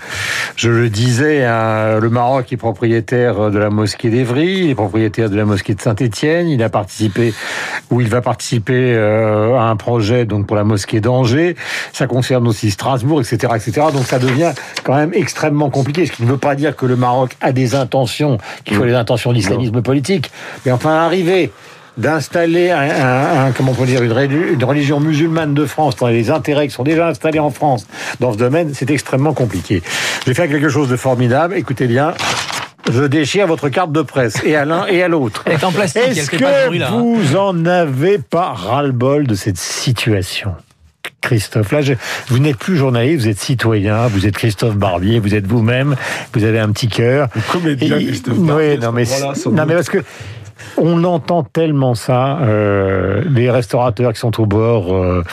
je 0.56 0.70
le 0.70 0.88
disais, 0.88 1.44
hein, 1.44 1.98
le 2.00 2.10
Maroc 2.10 2.52
est 2.52 2.56
propriétaire 2.56 3.50
de 3.50 3.58
la 3.58 3.70
mosquée 3.70 4.10
d'Evry, 4.10 4.64
il 4.64 4.70
est 4.70 4.74
propriétaire 4.74 5.30
de 5.30 5.36
la 5.36 5.44
mosquée 5.44 5.74
de 5.74 5.80
Saint-Étienne. 5.80 6.48
Il 6.48 6.62
a 6.62 6.68
participé, 6.68 7.32
ou 7.90 8.00
il 8.00 8.08
va 8.08 8.20
participer 8.20 8.94
euh, 8.94 9.56
à 9.58 9.64
un 9.64 9.76
projet 9.76 10.24
donc 10.24 10.46
pour 10.46 10.56
la 10.56 10.64
mosquée 10.64 10.79
d'Angers. 11.00 11.56
Ça 11.92 12.06
concerne 12.06 12.46
aussi 12.48 12.70
Strasbourg, 12.70 13.20
etc., 13.20 13.52
etc. 13.56 13.86
Donc 13.92 14.06
ça 14.06 14.18
devient 14.18 14.52
quand 14.84 14.94
même 14.96 15.12
extrêmement 15.14 15.70
compliqué. 15.70 16.06
Ce 16.06 16.12
qui 16.12 16.22
ne 16.24 16.28
veut 16.28 16.38
pas 16.38 16.54
dire 16.54 16.76
que 16.76 16.86
le 16.86 16.96
Maroc 16.96 17.36
a 17.40 17.52
des 17.52 17.74
intentions, 17.74 18.38
qu'il 18.64 18.76
faut 18.76 18.84
des 18.84 18.94
intentions 18.94 19.32
d'islamisme 19.32 19.82
politique. 19.82 20.30
Mais 20.64 20.72
enfin, 20.72 20.90
arriver 20.94 21.50
d'installer 21.98 22.70
un, 22.70 22.78
un- 22.80 23.46
un- 23.46 23.52
comment 23.52 23.72
on 23.72 23.74
peut 23.74 23.84
dire 23.84 24.02
une, 24.02 24.12
religion 24.64 25.00
musulmane 25.00 25.52
de 25.54 25.66
France 25.66 25.96
dans 25.96 26.06
les 26.06 26.30
intérêts 26.30 26.66
qui 26.68 26.72
sont 26.74 26.84
déjà 26.84 27.08
installés 27.08 27.40
en 27.40 27.50
France 27.50 27.86
dans 28.20 28.32
ce 28.32 28.38
domaine, 28.38 28.70
c'est 28.74 28.90
extrêmement 28.90 29.34
compliqué. 29.34 29.82
Je 30.24 30.30
vais 30.30 30.34
faire 30.34 30.48
quelque 30.48 30.68
chose 30.70 30.88
de 30.88 30.96
formidable. 30.96 31.54
Écoutez 31.56 31.86
bien. 31.86 32.14
Je 32.90 33.04
déchire 33.04 33.46
votre 33.46 33.68
carte 33.68 33.92
de 33.92 34.02
presse, 34.02 34.40
et 34.44 34.56
à 34.56 34.64
l'un 34.64 34.86
et 34.86 35.02
à 35.02 35.08
l'autre. 35.08 35.42
Elle 35.46 35.52
est 35.54 35.64
en 35.64 35.70
plastique, 35.70 36.02
elle 36.06 36.18
Est-ce 36.18 36.30
fait 36.30 36.38
pas 36.38 36.62
de 36.62 36.66
bruit 36.68 36.78
que 36.78 36.82
là. 36.84 36.90
hein. 36.92 36.98
vous 37.00 37.36
en 37.36 37.66
avez 37.66 38.18
pas 38.18 38.52
ras-le-bol 38.54 39.26
de 39.26 39.34
cette 39.34 39.58
situation? 39.58 40.54
Christophe, 41.20 41.72
là, 41.72 41.82
je- 41.82 41.94
vous 42.28 42.38
n'êtes 42.38 42.56
plus 42.56 42.76
journaliste, 42.76 43.20
vous 43.22 43.28
êtes 43.28 43.38
citoyen, 43.40 44.06
vous 44.08 44.26
êtes 44.26 44.36
Christophe 44.36 44.76
Barbier, 44.76 45.18
vous 45.18 45.34
êtes 45.34 45.46
vous-même, 45.46 45.94
vous 46.34 46.44
avez 46.44 46.58
un 46.58 46.70
petit 46.72 46.88
cœur. 46.88 47.28
Comédien, 47.52 47.98
Christophe 47.98 48.34
oui, 48.38 48.46
Barbier, 48.46 48.78
non 48.78 48.92
mais, 48.92 49.04
voilà, 49.04 49.32
non 49.46 49.66
mais 49.66 49.74
parce 49.74 49.88
que 49.90 49.98
on 50.76 51.04
entend 51.04 51.42
tellement 51.42 51.94
ça, 51.94 52.38
euh, 52.42 53.24
des 53.28 53.50
restaurateurs 53.50 54.12
qui 54.12 54.20
sont 54.20 54.40
au 54.40 54.46
bord 54.46 54.94
euh, 54.94 55.24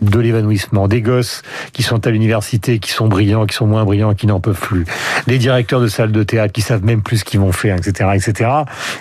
de 0.00 0.18
l'évanouissement, 0.18 0.88
des 0.88 1.02
gosses 1.02 1.42
qui 1.72 1.82
sont 1.82 2.06
à 2.06 2.10
l'université, 2.10 2.78
qui 2.78 2.90
sont 2.90 3.08
brillants, 3.08 3.46
qui 3.46 3.54
sont 3.54 3.66
moins 3.66 3.84
brillants, 3.84 4.14
qui 4.14 4.26
n'en 4.26 4.40
peuvent 4.40 4.60
plus, 4.60 4.84
des 5.26 5.38
directeurs 5.38 5.80
de 5.80 5.88
salles 5.88 6.12
de 6.12 6.22
théâtre 6.22 6.52
qui 6.52 6.62
savent 6.62 6.84
même 6.84 7.02
plus 7.02 7.18
ce 7.18 7.24
qu'ils 7.24 7.40
vont 7.40 7.52
faire, 7.52 7.76
etc., 7.76 8.10
etc. 8.14 8.50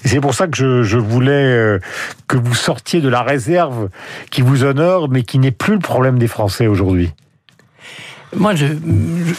Et 0.04 0.08
c'est 0.08 0.22
pour 0.22 0.34
ça 0.34 0.48
que 0.48 0.58
je, 0.58 0.84
je 0.84 0.98
voulais 0.98 1.32
euh, 1.32 1.80
que 2.28 2.38
vous 2.38 2.56
sortiez 2.56 3.02
de 3.02 3.10
la 3.10 3.22
réserve 3.22 3.90
qui 4.32 4.42
vous 4.42 4.64
honore, 4.64 5.10
mais 5.10 5.24
qui 5.24 5.40
n'est 5.40 5.52
plus 5.52 5.74
le 5.74 5.80
problème 5.80 6.20
des 6.20 6.28
Français 6.28 6.68
aujourd'hui. 6.68 7.12
Moi, 8.36 8.54
je, 8.56 8.66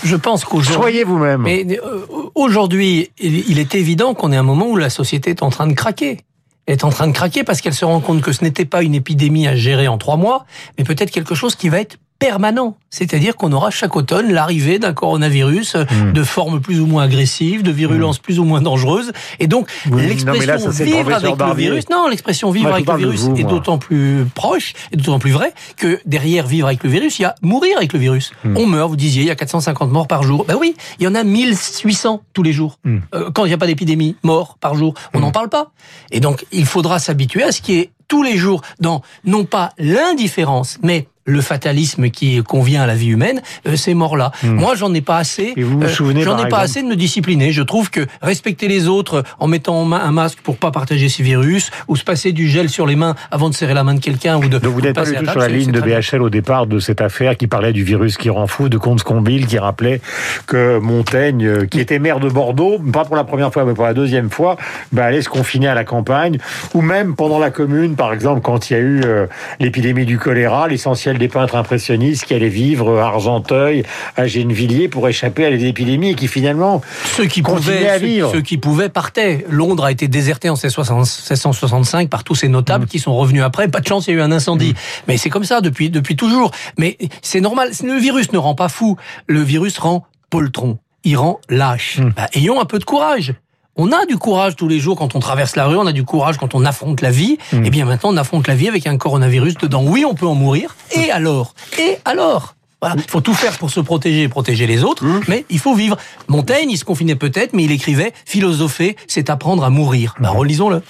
je 0.03 0.17
pense 0.17 0.45
qu'aujourd'hui. 0.45 0.75
Soyez 0.75 1.05
vous-même. 1.05 1.43
Mais 1.43 1.65
euh, 1.85 2.07
aujourd'hui, 2.35 3.11
il 3.19 3.49
il 3.49 3.59
est 3.59 3.75
évident 3.75 4.15
qu'on 4.15 4.33
est 4.33 4.37
à 4.37 4.41
un 4.41 4.45
moment 4.45 4.67
où 4.67 4.77
la 4.77 4.91
société 4.91 5.31
est 5.31 5.43
en 5.43 5.51
train 5.51 5.67
de 5.67 5.75
craquer. 5.75 6.19
Est 6.67 6.85
en 6.85 6.91
train 6.91 7.09
de 7.09 7.13
craquer 7.13 7.43
parce 7.43 7.61
qu'elle 7.61 7.75
se 7.75 7.85
rend 7.85 8.01
compte 8.01 8.21
que 8.21 8.33
ce 8.33 8.45
n'était 8.45 8.65
pas 8.65 8.83
une 8.83 8.95
épidémie 8.95 9.49
à 9.49 9.57
gérer 9.57 9.89
en 9.89 9.99
trois 9.99 10.17
mois, 10.17 10.47
mais 10.79 10.85
peut-être 10.85 11.11
quelque 11.11 11.35
chose 11.35 11.57
qui 11.57 11.69
va 11.69 11.81
être 11.81 11.97
permanent. 12.21 12.77
C'est-à-dire 12.91 13.35
qu'on 13.35 13.51
aura 13.53 13.71
chaque 13.71 13.97
automne 13.97 14.33
l'arrivée 14.33 14.79
d'un 14.79 14.93
coronavirus 14.93 15.75
euh, 15.75 15.85
Hmm. 15.91 16.13
de 16.13 16.23
forme 16.23 16.61
plus 16.61 16.81
ou 16.81 16.87
moins 16.87 17.05
agressive, 17.05 17.63
de 17.63 17.71
virulence 17.71 18.19
plus 18.19 18.39
ou 18.39 18.45
moins 18.45 18.61
dangereuse. 18.61 19.13
Et 19.39 19.47
donc, 19.47 19.69
Oui, 19.91 20.07
l'expression 20.07 20.71
vivre 20.71 21.13
avec 21.13 21.39
le 21.39 21.55
virus, 21.55 21.89
non, 21.89 22.07
l'expression 22.09 22.51
vivre 22.51 22.69
Moi, 22.69 22.77
avec 22.77 22.89
le 22.89 22.97
virus 22.97 23.23
vous, 23.23 23.37
est 23.37 23.45
d'autant 23.45 23.79
plus 23.79 24.27
proche 24.35 24.75
et 24.93 24.97
d'autant 24.97 25.19
plus 25.19 25.33
vrai 25.33 25.53
que 25.77 25.99
derrière 26.05 26.47
vivre 26.47 26.67
avec 26.67 26.85
le 26.85 26.91
virus, 26.91 27.19
il 27.19 27.23
y 27.23 27.25
a 27.25 27.35
mourir 27.43 27.77
avec 27.79 27.93
le 27.93 27.99
virus. 27.99 28.33
Hmm. 28.45 28.57
On 28.57 28.67
meurt, 28.67 28.91
vous 28.91 28.97
disiez, 28.97 29.23
il 29.23 29.29
y 29.29 29.31
a 29.31 29.35
450 29.37 29.91
morts 29.91 30.07
par 30.07 30.23
jour. 30.23 30.45
Ben 30.47 30.57
oui, 30.61 30.77
il 30.99 31.05
y 31.05 31.09
en 31.09 31.15
a 31.15 31.25
1800 31.25 32.23
tous 32.35 32.43
les 32.43 32.53
jours. 32.53 32.79
Hmm. 32.85 32.99
Euh, 33.15 33.31
quand 33.33 33.47
il 33.47 33.49
n'y 33.49 33.55
a 33.55 33.59
pas 33.59 33.67
d'épidémie, 33.67 34.17
morts 34.23 34.59
par 34.61 34.75
jour, 34.75 34.95
on 35.15 35.21
n'en 35.21 35.33
parle 35.33 35.49
pas. 35.49 35.71
Et 36.11 36.21
donc, 36.21 36.45
il 36.53 36.67
faudra 36.67 36.99
s'habituer 36.99 37.43
à 37.43 37.53
ce 37.53 37.63
qui 37.63 37.79
est 37.79 37.91
tous 38.11 38.23
les 38.23 38.37
jours 38.37 38.61
dans, 38.81 39.03
non 39.25 39.45
pas 39.45 39.71
l'indifférence, 39.79 40.79
mais 40.83 41.07
le 41.31 41.41
fatalisme 41.41 42.11
qui 42.11 42.43
convient 42.43 42.83
à 42.83 42.87
la 42.87 42.95
vie 42.95 43.09
humaine, 43.09 43.41
euh, 43.67 43.77
ces 43.77 43.95
morts-là. 43.95 44.33
Moi, 44.43 44.75
j'en 44.75 44.93
ai 44.95 45.01
pas 45.01 45.19
assez. 45.19 45.53
Hmm. 45.57 45.61
Et 45.61 45.63
vous 45.63 45.79
vous 45.79 45.87
euh, 45.87 45.89
souvenez, 45.89 46.23
J'en 46.23 46.35
ai 46.35 46.43
pas 46.43 46.47
exemple- 46.47 46.63
assez 46.63 46.83
de 46.83 46.89
me 46.89 46.97
discipliner. 46.97 47.53
Je 47.53 47.63
trouve 47.63 47.91
que 47.91 48.07
respecter 48.23 48.69
les 48.69 48.89
autres 48.89 49.25
en 49.39 49.47
mettant 49.47 49.77
en 49.77 49.85
main 49.85 50.01
un 50.03 50.13
masque 50.13 50.39
pour 50.43 50.57
pas 50.57 50.71
partager 50.71 51.09
ces 51.09 51.23
virus, 51.23 51.71
ou 51.89 51.97
se 51.97 52.05
passer 52.05 52.33
du 52.33 52.49
gel 52.49 52.69
sur 52.69 52.87
les 52.87 52.97
mains 52.97 53.15
avant 53.31 53.49
de 53.49 53.55
serrer 53.55 53.75
la 53.75 53.85
main 53.85 53.95
de 53.95 54.01
quelqu'un 54.01 54.37
ou 54.39 54.49
de 54.49 54.59
Donc 54.59 54.73
vous 54.73 54.81
n'êtes 54.81 54.95
pas 54.95 55.05
du 55.05 55.11
tout 55.15 55.25
table, 55.25 55.31
sur 55.31 55.41
la 55.41 55.49
ligne 55.49 55.71
de. 55.71 55.81
BHL 55.81 56.23
au 56.23 56.31
départ 56.31 56.67
de 56.67 56.79
cette 56.79 57.01
affaire 57.01 57.37
qui 57.37 57.47
parlait 57.47 57.73
du 57.73 57.85
virus 57.85 58.17
qui 58.17 58.31
rend 58.31 58.47
fou, 58.47 58.69
de 58.69 58.79
Comte-Scombile 58.79 59.47
qui 59.47 59.59
rappelait 59.59 60.01
que 60.47 60.79
Montaigne, 60.79 61.45
euh, 61.47 61.67
qui 61.67 61.81
était 61.81 61.99
maire 61.99 62.21
de 62.21 62.29
Bordeaux, 62.29 62.79
pas 62.93 63.05
pour 63.05 63.17
la 63.17 63.25
première 63.25 63.53
fois 63.53 63.65
mais 63.65 63.75
pour 63.75 63.85
la 63.85 63.95
deuxième 63.95 64.31
fois, 64.31 64.57
bah, 64.93 65.05
allait 65.05 65.23
se 65.23 65.29
confiner 65.29 65.69
à 65.69 65.75
la 65.75 65.85
campagne, 65.85 66.39
ou 66.75 66.83
même 66.83 67.15
pendant 67.15 67.39
la 67.39 67.51
commune, 67.51 67.97
par 67.97 68.13
exemple, 68.13 68.41
quand 68.41 68.71
il 68.71 68.73
y 68.75 68.77
a 68.77 68.81
eu 68.81 69.01
euh, 69.05 69.27
l'épidémie 69.59 70.07
du 70.07 70.19
choléra, 70.19 70.69
l'essentiel 70.69 71.19
des 71.21 71.29
peintres 71.29 71.55
impressionnistes 71.55 72.25
qui 72.25 72.35
allaient 72.35 72.49
vivre 72.49 72.99
à 72.99 73.07
Argenteuil, 73.07 73.85
à 74.17 74.27
Gennevilliers 74.27 74.89
pour 74.89 75.09
échapper 75.09 75.45
à 75.45 75.51
l'épidémie 75.51 76.11
et 76.11 76.15
qui 76.17 76.27
finalement 76.27 76.81
Ceux 77.17 77.27
qui 77.27 77.43
pouvaient, 77.43 77.89
à 77.89 77.99
vivre. 77.99 78.33
ceux 78.33 78.41
qui 78.41 78.57
pouvaient 78.59 78.89
partaient. 78.89 79.45
Londres 79.49 79.85
a 79.85 79.93
été 79.93 80.09
déserté 80.09 80.49
en 80.49 80.57
1665 80.57 82.09
par 82.09 82.25
tous 82.25 82.35
ces 82.35 82.49
Mm. 82.49 82.53
notables 82.53 82.87
qui 82.87 82.99
sont 82.99 83.15
revenus 83.15 83.43
après. 83.43 83.69
Pas 83.69 83.81
de 83.81 83.87
chance, 83.87 84.07
il 84.09 84.11
y 84.11 84.15
a 84.15 84.17
eu 84.17 84.23
un 84.23 84.33
incendie. 84.33 84.75
Mais 85.07 85.17
c'est 85.17 85.31
comme 85.31 85.45
ça 85.45 85.61
depuis 85.61 85.91
depuis 85.91 86.17
toujours. 86.17 86.51
Mais 86.79 86.97
c'est 87.23 87.41
normal. 87.41 87.71
Le 87.85 87.95
virus 87.99 88.33
ne 88.33 88.39
rend 88.39 88.55
pas 88.55 88.69
fou. 88.69 88.97
Le 89.27 89.41
virus 89.43 89.79
rend 89.79 90.05
poltron. 90.31 90.79
Iran 91.05 91.41
lâche. 91.49 92.01
Bah, 92.17 92.29
ayons 92.35 92.61
un 92.61 92.65
peu 92.65 92.79
de 92.79 92.85
courage. 92.85 93.35
On 93.77 93.93
a 93.93 94.05
du 94.05 94.19
courage 94.19 94.57
tous 94.57 94.69
les 94.69 94.79
jours 94.79 94.97
quand 94.97 95.15
on 95.15 95.21
traverse 95.21 95.57
la 95.57 95.67
rue, 95.67 95.77
on 95.77 95.87
a 95.87 95.93
du 95.93 96.05
courage 96.05 96.37
quand 96.39 96.55
on 96.55 96.65
affronte 96.65 97.01
la 97.01 97.11
vie. 97.11 97.39
Et 97.53 97.71
bien 97.71 97.85
maintenant, 97.85 98.11
on 98.13 98.17
affronte 98.17 98.47
la 98.49 98.55
vie 98.55 98.69
avec 98.69 98.87
un 98.87 98.99
coronavirus 98.99 99.55
dedans. 99.59 99.83
Oui, 99.85 100.05
on 100.05 100.15
peut 100.15 100.27
en 100.27 100.35
mourir. 100.35 100.75
Et 100.95 101.11
alors? 101.11 101.55
Et 101.79 101.99
alors? 102.05 102.57
Voilà. 102.83 102.97
Il 102.99 103.11
faut 103.11 103.21
tout 103.21 103.35
faire 103.35 103.53
pour 103.59 103.71
se 103.71 103.81
protéger 103.81 104.23
et 104.23 104.29
protéger 104.29 104.67
les 104.67 104.85
autres, 104.85 105.05
mais 105.29 105.45
il 105.51 105.59
faut 105.59 105.75
vivre. 105.75 105.99
Montaigne, 106.29 106.71
il 106.71 106.79
se 106.79 106.85
confinait 106.85 107.15
peut-être, 107.15 107.53
mais 107.53 107.65
il 107.65 107.73
écrivait 107.73 108.13
«Philosopher, 108.25 108.97
c'est 109.07 109.29
apprendre 109.29 109.65
à 109.65 109.71
mourir». 109.71 110.15
Bah, 110.21 110.31
relisons-le. 110.31 110.81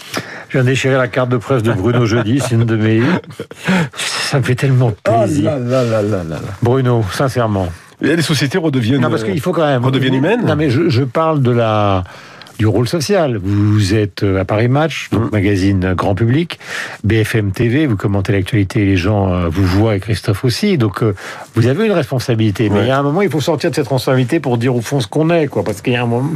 Je 0.48 0.58
viens 0.58 0.62
de 0.62 0.68
déchirer 0.68 0.96
la 0.96 1.08
carte 1.08 1.30
de 1.30 1.36
presse 1.36 1.64
de 1.64 1.72
Bruno 1.72 2.06
jeudi, 2.06 2.40
c'est 2.40 2.54
une 2.54 2.64
de 2.64 2.76
mes... 2.76 3.02
Ça 3.98 4.38
me 4.38 4.44
fait 4.44 4.54
tellement 4.54 4.92
plaisir. 5.02 5.52
Oh 5.52 5.58
là 5.68 5.82
là 5.82 6.02
là 6.02 6.22
là 6.22 6.24
là. 6.24 6.38
Bruno, 6.62 7.04
sincèrement. 7.12 7.66
Et 8.00 8.14
les 8.14 8.22
sociétés 8.22 8.58
redeviennent, 8.58 9.00
Non, 9.00 9.10
parce 9.10 9.24
qu'il 9.24 9.40
faut 9.40 9.52
quand 9.52 9.66
même... 9.66 9.84
redeviennent 9.84 10.14
humaines. 10.14 10.46
Non, 10.46 10.54
mais 10.54 10.70
je, 10.70 10.88
je 10.88 11.02
parle 11.02 11.42
de 11.42 11.50
la 11.50 12.04
du 12.60 12.66
rôle 12.66 12.86
social. 12.86 13.38
Vous 13.42 13.94
êtes 13.94 14.22
à 14.22 14.44
Paris 14.44 14.68
Match, 14.68 15.08
donc 15.12 15.32
magazine 15.32 15.94
grand 15.94 16.14
public, 16.14 16.58
BFM 17.04 17.52
TV, 17.52 17.86
vous 17.86 17.96
commentez 17.96 18.32
l'actualité, 18.32 18.84
les 18.84 18.98
gens 18.98 19.32
euh, 19.32 19.48
vous 19.48 19.64
voient 19.64 19.96
et 19.96 20.00
Christophe 20.00 20.44
aussi, 20.44 20.76
donc 20.76 21.02
euh, 21.02 21.14
vous 21.54 21.68
avez 21.68 21.86
une 21.86 21.92
responsabilité. 21.92 22.68
Mais 22.68 22.80
Ouais. 22.80 22.84
il 22.84 22.88
y 22.88 22.90
a 22.90 22.98
un 22.98 23.02
moment, 23.02 23.22
il 23.22 23.30
faut 23.30 23.40
sortir 23.40 23.70
de 23.70 23.74
cette 23.74 23.84
responsabilité 23.86 24.40
pour 24.40 24.58
dire 24.58 24.76
au 24.76 24.82
fond 24.82 25.00
ce 25.00 25.06
qu'on 25.06 25.30
est, 25.30 25.46
quoi, 25.46 25.64
parce 25.64 25.80
qu'il 25.80 25.94
y 25.94 25.96
a 25.96 26.02
un 26.02 26.06
moment... 26.06 26.32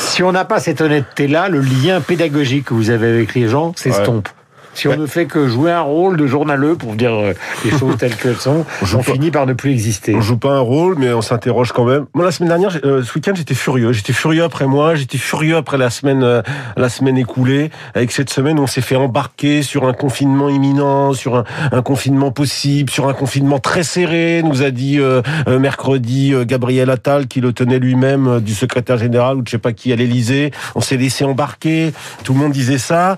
Si 0.00 0.24
on 0.24 0.32
n'a 0.32 0.44
pas 0.44 0.58
cette 0.58 0.80
honnêteté-là, 0.80 1.48
le 1.48 1.60
lien 1.60 2.00
pédagogique 2.00 2.64
que 2.64 2.74
vous 2.74 2.90
avez 2.90 3.06
avec 3.06 3.34
les 3.36 3.46
gens 3.46 3.72
s'estompe. 3.76 4.28
Si 4.74 4.86
on 4.88 4.92
Ouais. 4.92 4.96
ne 4.96 5.06
fait 5.06 5.26
que 5.26 5.48
jouer 5.48 5.72
un 5.72 5.80
rôle 5.80 6.16
de 6.16 6.26
journaleux 6.26 6.76
pour 6.76 6.94
dire 6.94 7.12
euh, 7.12 7.32
les 7.64 7.70
choses 7.70 7.96
telles 7.98 8.14
qu'elles 8.16 8.36
sont, 8.40 8.64
on 8.94 8.96
pas- 8.98 9.02
finit 9.12 9.30
par 9.30 9.46
ne 9.46 9.52
plus 9.52 9.70
exister. 9.72 10.14
On 10.14 10.20
joue 10.20 10.36
pas 10.36 10.52
un 10.52 10.60
rôle, 10.60 10.96
mais 10.98 11.12
on 11.12 11.22
s'interroge 11.22 11.72
quand 11.72 11.84
même. 11.84 12.06
Moi, 12.14 12.24
la 12.24 12.30
semaine 12.30 12.48
dernière, 12.50 12.78
euh, 12.84 13.02
ce 13.02 13.12
week-end, 13.14 13.32
j'étais 13.34 13.54
furieux. 13.54 13.92
J'étais 13.92 14.12
furieux 14.12 14.44
après 14.44 14.66
moi. 14.66 14.94
J'étais 14.94 15.18
furieux 15.18 15.56
après 15.56 15.76
la 15.76 15.90
semaine, 15.90 16.22
euh, 16.22 16.40
la 16.76 16.88
semaine 16.88 17.18
écoulée. 17.18 17.70
Avec 17.94 18.12
cette 18.12 18.30
semaine, 18.30 18.58
on 18.60 18.66
s'est 18.68 18.80
fait 18.80 18.96
embarquer 18.96 19.62
sur 19.62 19.86
un 19.86 19.92
confinement 19.92 20.48
imminent, 20.48 21.12
sur 21.14 21.36
un, 21.36 21.44
un 21.72 21.82
confinement 21.82 22.30
possible, 22.30 22.90
sur 22.90 23.08
un 23.08 23.12
confinement 23.12 23.58
très 23.58 23.82
serré. 23.82 24.42
Nous 24.44 24.62
a 24.62 24.70
dit 24.70 24.98
euh, 25.00 25.20
mercredi 25.58 26.32
Gabriel 26.46 26.90
Attal, 26.90 27.26
qui 27.26 27.40
le 27.40 27.52
tenait 27.52 27.78
lui-même 27.80 28.40
du 28.40 28.54
secrétaire 28.54 28.98
général 28.98 29.36
ou 29.38 29.42
de 29.42 29.46
je 29.46 29.52
sais 29.52 29.58
pas 29.58 29.72
qui 29.72 29.92
à 29.92 29.96
l'Élysée. 29.96 30.52
On 30.74 30.80
s'est 30.80 30.96
laissé 30.96 31.24
embarquer. 31.24 31.92
Tout 32.24 32.34
le 32.34 32.38
monde 32.38 32.52
disait 32.52 32.78
ça, 32.78 33.16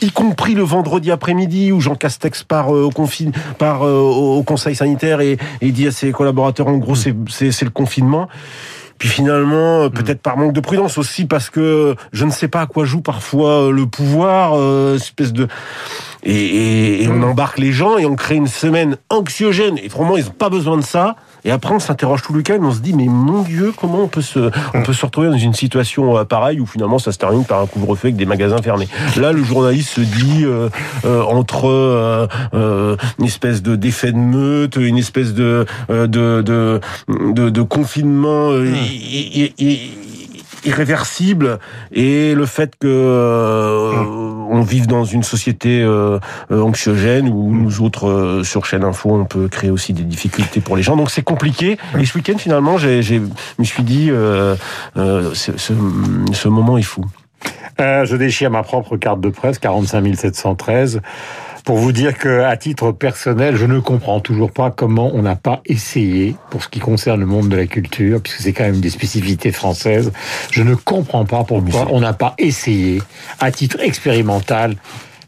y 0.00 0.10
compris 0.12 0.54
le 0.54 0.62
vendredi 0.62 0.91
après-midi 1.10 1.72
où 1.72 1.80
Jean 1.80 1.94
Castex 1.94 2.42
part 2.42 2.74
euh, 2.74 2.88
euh, 3.62 3.98
au 3.98 4.42
conseil 4.42 4.74
sanitaire 4.74 5.20
et, 5.20 5.38
et 5.60 5.72
dit 5.72 5.86
à 5.86 5.90
ses 5.92 6.12
collaborateurs 6.12 6.68
en 6.68 6.76
gros 6.78 6.94
c'est 6.94 7.12
le 7.12 7.70
confinement. 7.70 8.28
Puis 8.98 9.08
finalement, 9.08 9.82
euh, 9.82 9.88
peut-être 9.88 10.20
par 10.20 10.36
manque 10.36 10.52
de 10.52 10.60
prudence 10.60 10.98
aussi, 10.98 11.24
parce 11.24 11.50
que 11.50 11.94
je 12.12 12.24
ne 12.24 12.30
sais 12.30 12.48
pas 12.48 12.60
à 12.62 12.66
quoi 12.66 12.84
joue 12.84 13.00
parfois 13.00 13.62
euh, 13.64 13.70
le 13.72 13.86
pouvoir, 13.86 14.52
euh, 14.56 14.96
espèce 14.96 15.32
de 15.32 15.48
et, 16.24 16.32
et- 16.34 17.02
et 17.02 17.08
on 17.08 17.20
embarque 17.22 17.58
les 17.58 17.72
gens 17.72 17.98
et 17.98 18.06
on 18.06 18.14
crée 18.14 18.36
une 18.36 18.46
semaine 18.46 18.96
anxiogène. 19.10 19.76
Et 19.82 19.88
vraiment, 19.88 20.16
ils 20.16 20.24
n'ont 20.24 20.30
pas 20.30 20.50
besoin 20.50 20.76
de 20.76 20.82
ça. 20.84 21.16
Et 21.44 21.50
après, 21.50 21.74
on 21.74 21.80
s'interroge 21.80 22.22
tout 22.22 22.32
le 22.32 22.38
week-end, 22.38 22.58
on 22.62 22.70
se 22.70 22.78
dit, 22.78 22.92
mais 22.92 23.06
mon 23.08 23.42
Dieu, 23.42 23.72
comment 23.76 24.02
on 24.04 24.06
peut 24.06 24.20
se, 24.22 24.52
on 24.74 24.82
peut 24.84 24.92
se 24.92 25.04
retrouver 25.04 25.26
dans 25.28 25.36
une 25.36 25.54
situation 25.54 26.16
euh, 26.16 26.22
pareille 26.22 26.60
où 26.60 26.66
finalement 26.66 27.00
ça 27.00 27.10
se 27.10 27.18
termine 27.18 27.44
par 27.44 27.60
un 27.62 27.66
couvre-feu 27.66 28.06
avec 28.08 28.16
des 28.16 28.26
magasins 28.26 28.62
fermés. 28.62 28.86
Là, 29.16 29.32
le 29.32 29.42
journaliste 29.42 29.88
se 29.88 30.00
dit 30.02 30.44
euh, 30.44 30.68
euh, 31.04 31.20
entre 31.22 31.66
euh, 31.68 32.96
une 33.18 33.24
espèce 33.24 33.60
de 33.60 33.74
d'effet 33.74 34.12
de 34.12 34.18
meute, 34.18 34.76
une 34.76 34.98
espèce 34.98 35.34
de 35.34 35.66
euh, 35.90 36.06
de 36.06 36.42
de, 36.42 36.80
de, 37.08 37.50
de 37.50 37.62
confinement 37.62 38.50
irréversible 40.64 41.58
et 41.92 42.34
le 42.34 42.46
fait 42.46 42.74
que 42.78 42.86
euh, 42.86 43.92
on 44.50 44.60
vive 44.60 44.86
dans 44.86 45.04
une 45.04 45.22
société 45.22 45.80
euh, 45.80 46.18
euh, 46.50 46.60
anxiogène 46.60 47.28
où 47.28 47.52
nous 47.52 47.82
autres 47.82 48.42
sur 48.44 48.64
chaîne 48.64 48.84
info 48.84 49.10
on 49.12 49.24
peut 49.24 49.48
créer 49.48 49.70
aussi 49.70 49.92
des 49.92 50.04
difficultés 50.04 50.60
pour 50.60 50.76
les 50.76 50.82
gens. 50.82 50.96
Donc 50.96 51.10
c'est 51.10 51.22
compliqué. 51.22 51.78
Et 51.98 52.04
ce 52.04 52.16
week-end 52.16 52.38
finalement 52.38 52.78
j'ai 52.78 53.20
me 53.58 53.64
suis 53.64 53.82
dit 53.82 54.08
ce, 54.08 54.56
ce, 55.34 56.48
moment 56.48 56.78
est 56.78 56.82
fou. 56.82 57.04
Je 57.78 58.16
déchire 58.16 58.50
ma 58.50 58.62
propre 58.62 58.96
carte 58.96 59.20
de 59.20 59.30
presse, 59.30 59.58
45 59.58 60.14
713, 60.14 61.00
pour 61.64 61.76
vous 61.76 61.92
dire 61.92 62.18
que, 62.18 62.40
à 62.42 62.56
titre 62.56 62.90
personnel, 62.92 63.56
je 63.56 63.66
ne 63.66 63.78
comprends 63.78 64.20
toujours 64.20 64.50
pas 64.50 64.70
comment 64.70 65.10
on 65.14 65.22
n'a 65.22 65.36
pas 65.36 65.60
essayé, 65.66 66.34
pour 66.50 66.62
ce 66.62 66.68
qui 66.68 66.80
concerne 66.80 67.20
le 67.20 67.26
monde 67.26 67.48
de 67.48 67.56
la 67.56 67.66
culture, 67.66 68.20
puisque 68.20 68.40
c'est 68.40 68.52
quand 68.52 68.64
même 68.64 68.80
des 68.80 68.90
spécificités 68.90 69.52
françaises, 69.52 70.12
je 70.50 70.62
ne 70.62 70.74
comprends 70.74 71.24
pas 71.24 71.44
pourquoi 71.44 71.86
on 71.90 72.00
n'a 72.00 72.12
pas 72.14 72.34
essayé, 72.38 73.00
à 73.38 73.50
titre 73.52 73.78
expérimental, 73.80 74.74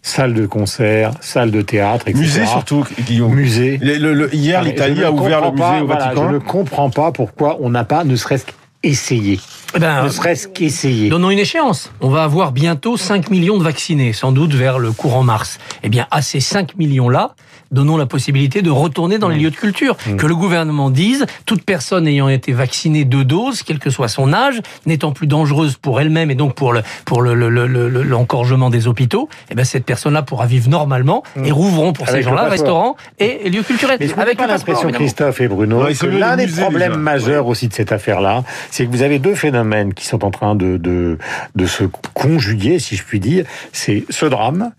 salle 0.02 0.34
de 0.34 0.44
concert, 0.46 1.12
salle 1.20 1.50
de 1.50 1.62
théâtre, 1.62 2.08
etc. 2.08 2.20
musée 2.20 2.46
surtout 2.46 2.84
Guillaume 3.06 3.32
Musée. 3.34 3.78
Le- 3.80 3.96
le- 3.96 4.12
le- 4.12 4.34
hier 4.34 4.62
Mais 4.62 4.70
l'Italie 4.70 5.02
a 5.04 5.10
ouvert 5.12 5.40
le 5.40 5.50
musée 5.52 5.62
pas, 5.62 5.82
au 5.82 5.86
voilà, 5.86 6.04
Vatican 6.06 6.28
je 6.28 6.34
ne 6.34 6.38
comprends 6.38 6.90
pas 6.90 7.10
pourquoi 7.12 7.58
on 7.60 7.70
n'a 7.70 7.84
pas, 7.84 8.04
ne 8.04 8.16
serait-ce 8.16 8.44
qu'essayé. 8.82 9.40
Eh 9.74 9.78
ben, 9.80 10.04
Ne 10.04 10.08
serait-ce 10.08 10.48
qu'essayé. 10.48 11.08
Donnons 11.08 11.30
une 11.30 11.38
échéance. 11.38 11.90
On 12.00 12.08
va 12.08 12.22
avoir 12.24 12.52
bientôt 12.52 12.96
5 12.96 13.30
millions 13.30 13.58
de 13.58 13.64
vaccinés, 13.64 14.12
sans 14.12 14.32
doute 14.32 14.54
vers 14.54 14.78
le 14.78 14.92
courant 14.92 15.22
mars. 15.22 15.58
Eh 15.82 15.88
bien, 15.88 16.06
à 16.10 16.22
ces 16.22 16.40
5 16.40 16.76
millions-là, 16.76 17.34
donnons 17.72 17.96
la 17.96 18.06
possibilité 18.06 18.62
de 18.62 18.70
retourner 18.70 19.18
dans 19.18 19.28
les 19.28 19.36
lieux 19.38 19.50
de 19.50 19.56
culture. 19.56 19.96
Que 20.16 20.26
le 20.26 20.36
gouvernement 20.36 20.90
dise, 20.90 21.26
toute 21.44 21.64
personne 21.64 22.06
ayant 22.06 22.28
été 22.28 22.52
vaccinée 22.52 23.04
deux 23.04 23.24
doses, 23.24 23.62
quel 23.64 23.80
que 23.80 23.90
soit 23.90 24.06
son 24.06 24.32
âge, 24.32 24.60
n'étant 24.86 25.10
plus 25.10 25.26
dangereuse 25.26 25.74
pour 25.76 26.00
elle-même 26.00 26.30
et 26.30 26.36
donc 26.36 26.54
pour 26.54 26.72
le 26.72 26.82
pour 27.04 27.20
le, 27.22 27.34
le- 27.34 27.48
le- 27.48 27.66
le- 27.66 28.02
l'encorgement 28.04 28.70
des 28.70 28.86
hôpitaux, 28.86 29.28
eh 29.50 29.56
bien 29.56 29.64
cette 29.64 29.84
personne-là 29.84 30.22
pourra 30.22 30.46
vivre 30.46 30.68
normalement 30.70 31.24
et 31.44 31.50
rouvront 31.50 31.92
pour 31.92 32.06
ces 32.06 32.12
Avec 32.14 32.24
gens-là 32.26 32.48
restaurants 32.48 32.94
et, 33.18 33.50
lieux 33.50 33.62
culturels. 33.64 33.96
Mais 33.98 34.06
je 34.06 34.14
Avec 34.14 34.36
pas 34.38 34.46
l'impression. 34.46 34.90
Christophe 34.92 35.40
et 35.40 35.48
Bruno, 35.48 35.82
Ouais, 35.82 35.94
que 35.94 36.06
l'un 36.06 36.36
des 36.36 36.46
problèmes 36.46 36.90
déjà. 36.92 37.00
majeurs 37.02 37.46
aussi 37.48 37.66
de 37.66 37.72
cette 37.74 37.90
affaire-là, 37.90 38.44
c'est 38.70 38.86
que 38.86 38.90
vous 38.92 39.02
avez 39.02 39.18
deux 39.18 39.34
phénomènes 39.34 39.63
qui 39.94 40.06
sont 40.06 40.24
en 40.24 40.30
train 40.30 40.54
de, 40.54 40.76
de, 40.76 41.18
de 41.54 41.66
se 41.66 41.84
conjuguer, 42.14 42.78
si 42.78 42.96
je 42.96 43.04
puis 43.04 43.20
dire. 43.20 43.44
C'est 43.72 44.04
ce 44.10 44.26
drame 44.26 44.72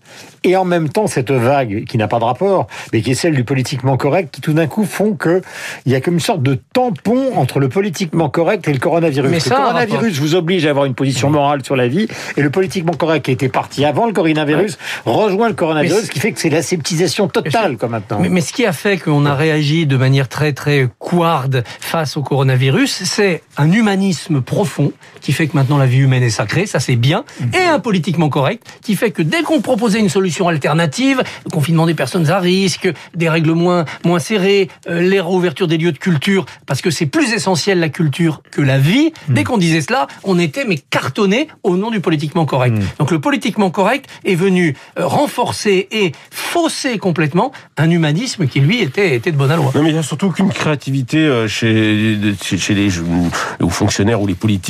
et 0.46 0.56
en 0.56 0.64
même 0.64 0.88
temps 0.88 1.06
cette 1.06 1.32
vague 1.32 1.84
qui 1.84 1.98
n'a 1.98 2.08
pas 2.08 2.18
de 2.18 2.24
rapport, 2.24 2.68
mais 2.92 3.02
qui 3.02 3.10
est 3.10 3.14
celle 3.14 3.34
du 3.34 3.44
politiquement 3.44 3.96
correct, 3.96 4.32
qui 4.32 4.40
tout 4.40 4.52
d'un 4.52 4.66
coup 4.66 4.84
font 4.84 5.14
que 5.14 5.42
il 5.84 5.92
y 5.92 5.94
a 5.94 6.00
comme 6.00 6.14
une 6.14 6.20
sorte 6.20 6.42
de 6.42 6.58
tampon 6.72 7.32
entre 7.36 7.58
le 7.58 7.68
politiquement 7.68 8.28
correct 8.28 8.68
et 8.68 8.72
le 8.72 8.78
coronavirus. 8.78 9.30
Mais 9.30 9.36
le 9.36 9.40
ça 9.40 9.56
un 9.56 9.62
coronavirus 9.62 10.20
vous 10.20 10.34
oblige 10.34 10.64
à 10.66 10.70
avoir 10.70 10.84
une 10.84 10.94
position 10.94 11.30
morale 11.30 11.64
sur 11.64 11.74
la 11.74 11.88
vie, 11.88 12.06
et 12.36 12.42
le 12.42 12.50
politiquement 12.50 12.92
correct 12.92 13.24
qui 13.24 13.32
était 13.32 13.48
parti 13.48 13.84
avant 13.84 14.06
le 14.06 14.12
coronavirus 14.12 14.78
rejoint 15.04 15.48
le 15.48 15.54
coronavirus, 15.54 16.04
ce 16.04 16.10
qui 16.10 16.20
fait 16.20 16.32
que 16.32 16.38
c'est 16.38 16.50
l'aseptisation 16.50 17.28
totale, 17.28 17.76
comme 17.76 17.90
maintenant. 17.90 18.20
Mais, 18.20 18.28
mais 18.28 18.40
ce 18.40 18.52
qui 18.52 18.64
a 18.64 18.72
fait 18.72 18.98
qu'on 18.98 19.26
a 19.26 19.34
réagi 19.34 19.86
de 19.86 19.96
manière 19.96 20.28
très 20.28 20.52
très 20.52 20.88
couarde 20.98 21.64
face 21.80 22.16
au 22.16 22.22
coronavirus, 22.22 23.02
c'est 23.04 23.42
un 23.56 23.72
humanisme 23.72 24.40
profond 24.40 24.75
qui 25.20 25.32
fait 25.32 25.46
que 25.46 25.56
maintenant 25.56 25.78
la 25.78 25.86
vie 25.86 25.98
humaine 25.98 26.22
est 26.22 26.30
sacrée, 26.30 26.66
ça 26.66 26.80
c'est 26.80 26.96
bien, 26.96 27.24
et 27.54 27.64
un 27.64 27.78
politiquement 27.78 28.28
correct 28.28 28.66
qui 28.82 28.96
fait 28.96 29.10
que 29.10 29.22
dès 29.22 29.42
qu'on 29.42 29.60
proposait 29.60 30.00
une 30.00 30.08
solution 30.08 30.48
alternative, 30.48 31.22
le 31.44 31.50
confinement 31.50 31.86
des 31.86 31.94
personnes 31.94 32.30
à 32.30 32.38
risque, 32.38 32.88
des 33.14 33.28
règles 33.28 33.52
moins 33.52 33.84
moins 34.04 34.18
serrées, 34.18 34.68
euh, 34.88 35.00
les 35.00 35.20
réouvertures 35.20 35.66
des 35.66 35.78
lieux 35.78 35.92
de 35.92 35.98
culture, 35.98 36.46
parce 36.66 36.80
que 36.80 36.90
c'est 36.90 37.06
plus 37.06 37.32
essentiel 37.32 37.80
la 37.80 37.88
culture 37.88 38.42
que 38.50 38.62
la 38.62 38.78
vie. 38.78 39.12
Dès 39.28 39.44
qu'on 39.44 39.58
disait 39.58 39.80
cela, 39.80 40.06
on 40.24 40.38
était 40.38 40.64
mais 40.64 40.78
cartonné 40.78 41.48
au 41.62 41.76
nom 41.76 41.90
du 41.90 42.00
politiquement 42.00 42.46
correct. 42.46 42.76
Donc 42.98 43.10
le 43.10 43.20
politiquement 43.20 43.70
correct 43.70 44.06
est 44.24 44.34
venu 44.34 44.76
euh, 44.98 45.06
renforcer 45.06 45.88
et 45.90 46.12
fausser 46.30 46.98
complètement 46.98 47.52
un 47.76 47.90
humanisme 47.90 48.46
qui 48.46 48.60
lui 48.60 48.80
était 48.80 49.14
était 49.14 49.32
de 49.32 49.36
bonne 49.36 49.50
aloi. 49.50 49.72
Non, 49.74 49.82
mais 49.82 49.90
il 49.90 49.94
n'y 49.94 49.98
a 49.98 50.02
surtout 50.02 50.26
aucune 50.26 50.50
créativité 50.50 51.18
euh, 51.18 51.48
chez, 51.48 52.18
chez, 52.42 52.74
les 52.74 52.90
ou 53.00 53.70
fonctionnaires 53.70 54.20
ou 54.20 54.26
les 54.26 54.34
politiques. 54.34 54.65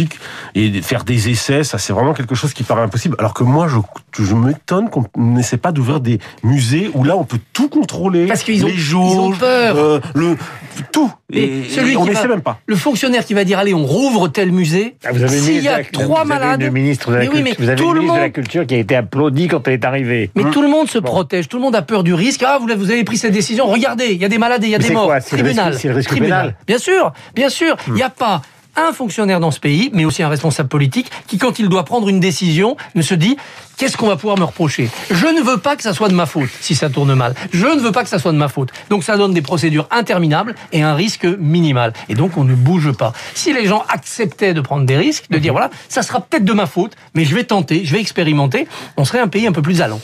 Et 0.55 0.69
de 0.71 0.81
faire 0.81 1.05
des 1.05 1.29
essais, 1.31 1.65
ça, 1.65 1.79
c'est 1.79 1.93
vraiment 1.93 2.15
quelque 2.15 2.35
chose 2.35 2.53
qui 2.55 2.62
paraît 2.62 2.83
impossible. 2.83 3.17
Alors 3.19 3.35
que 3.35 3.45
moi, 3.45 3.69
je, 3.69 3.79
je 4.25 4.35
m'étonne 4.35 4.88
qu'on 4.91 5.05
n'essaie 5.17 5.57
pas 5.57 5.73
d'ouvrir 5.73 6.00
des 6.00 6.19
musées 6.43 6.91
où 6.95 7.05
là, 7.05 7.17
on 7.17 7.25
peut 7.25 7.38
tout 7.53 7.69
contrôler. 7.69 8.26
Parce 8.26 8.43
qu'ils 8.43 8.65
ont- 8.65 8.69
les 8.69 8.75
ils 8.75 8.95
ont 8.97 9.33
peur. 9.33 9.76
euh, 9.76 10.00
le, 10.15 10.37
tout. 10.93 11.11
Et 11.33 11.43
Et, 11.45 11.69
celui 11.69 11.93
et 11.93 11.97
on 11.97 12.05
qui 12.05 12.11
n'essaie 12.11 12.23
va- 12.23 12.29
même 12.29 12.41
pas. 12.43 12.61
Le 12.67 12.76
fonctionnaire 12.76 13.25
qui 13.25 13.35
va 13.35 13.43
dire 13.45 13.59
allez 13.59 13.75
on 13.75 13.85
rouvre 13.85 14.29
tel 14.29 14.53
musée, 14.53 14.97
Ah, 15.05 15.09
vous 15.12 15.23
avez 15.25 15.37
s'il 15.38 15.61
y 15.61 15.69
a 15.69 15.83
trois 15.83 16.25
malades, 16.25 16.62
une 16.62 16.71
ministre 16.71 17.11
de 17.11 17.15
la 17.17 17.21
mais 17.23 17.29
oui, 17.29 17.35
culture, 17.43 17.55
mais 17.59 17.65
vous 17.65 17.69
avez 17.71 17.76
tout 17.83 17.88
une 17.88 17.95
le 17.95 18.00
ministre 18.00 18.15
de 18.15 18.19
la 18.21 18.26
monde- 18.26 18.33
culture 18.35 18.67
qui 18.67 18.75
a 18.75 18.79
été 18.79 18.95
applaudie 18.97 19.49
quand 19.49 19.67
elle 19.67 19.75
est 19.75 19.85
arrivée. 19.85 20.31
mais 20.37 20.45
tout 20.53 20.62
le 20.62 20.69
monde 20.69 20.88
se 20.88 20.99
Bon. 20.99 21.07
protège, 21.09 21.49
tout 21.49 21.57
le 21.57 21.62
monde 21.65 21.75
a 21.75 21.83
peur 21.83 22.05
du 22.05 22.15
risque. 22.15 22.43
Ah 22.47 22.59
vous, 22.61 22.69
vous 22.79 22.91
avez 22.91 23.03
pris 23.05 23.17
cette 23.17 23.33
décision, 23.33 23.67
regardez, 23.67 24.07
il 24.12 24.21
y 24.21 24.25
a 24.25 24.29
des 24.29 24.38
malades 24.38 24.62
et 24.62 24.69
il 24.69 24.71
y 24.71 24.75
a 24.75 24.79
Mais 24.79 24.83
des 24.85 24.88
c'est 24.88 24.95
morts. 24.95 25.07
quoi 25.07 25.21
C'est 25.21 25.37
le 25.37 25.43
Tribunal, 25.43 25.69
risque- 25.71 25.81
c'est 25.83 25.88
le 25.88 25.95
risque 25.95 26.11
tribunal. 26.11 26.41
pénal. 26.43 26.57
Bien 26.67 26.79
sûr, 26.79 27.12
bien 27.35 27.49
sûr, 27.49 27.76
il 27.88 27.95
n'y 27.95 28.03
a 28.03 28.11
pas 28.11 28.43
un 28.76 28.92
fonctionnaire 28.92 29.40
dans 29.40 29.50
ce 29.50 29.61
pays, 29.61 29.90
mais 29.92 30.04
aussi 30.04 30.23
un 30.23 30.28
responsable 30.28 30.68
politique, 30.68 31.11
qui, 31.26 31.38
quand 31.38 31.59
il 31.59 31.68
doit 31.68 31.85
prendre 31.85 32.09
une 32.09 32.21
décision, 32.21 32.76
ne 32.95 33.02
se 33.02 33.14
dit 33.14 33.37
qu'est-ce 33.76 33.97
qu'on 33.97 34.09
va 34.09 34.16
pouvoir 34.16 34.38
me 34.38 34.45
reprocher? 34.45 34.88
Je 35.11 35.26
ne 35.26 35.42
veux 35.42 35.59
pas 35.59 35.76
que 35.76 35.83
ça 35.83 35.92
soit 35.92 36.09
de 36.09 36.14
ma 36.14 36.26
faute 36.26 36.49
si 36.61 36.75
ça 36.75 36.88
tourne 36.88 37.14
mal. 37.14 37.35
Je 37.52 37.66
ne 37.66 37.80
veux 37.80 37.92
pas 37.92 38.02
que 38.02 38.09
ça 38.09 38.18
soit 38.18 38.33
de 38.33 38.37
ma 38.37 38.49
faute. 38.49 38.71
Donc 38.90 39.04
ça 39.04 39.16
donne 39.16 39.35
des 39.35 39.42
procédures 39.42 39.87
interminables 39.90 40.54
et 40.73 40.83
un 40.83 40.95
risque 40.95 41.25
minimal. 41.25 41.92
Et 42.09 42.14
donc 42.14 42.37
on 42.37 42.45
ne 42.45 42.54
bouge 42.54 42.92
pas. 42.92 43.12
Si 43.35 43.52
les 43.52 43.66
gens 43.66 43.85
acceptaient 43.88 44.54
de 44.54 44.61
prendre 44.61 44.87
des 44.87 44.97
risques, 44.97 45.26
de 45.30 45.38
dire 45.38 45.52
voilà, 45.52 45.71
ça 45.88 46.02
sera 46.02 46.21
peut-être 46.21 46.45
de 46.45 46.52
ma 46.52 46.66
faute, 46.66 46.92
mais 47.14 47.25
je 47.25 47.35
vais 47.35 47.45
tenter, 47.45 47.85
je 47.85 47.92
vais 47.92 48.00
expérimenter, 48.00 48.66
on 48.97 49.04
serait 49.04 49.21
un 49.21 49.28
pays 49.28 49.47
un 49.47 49.52
peu 49.52 49.62
plus 49.62 49.83
allant. 49.83 50.00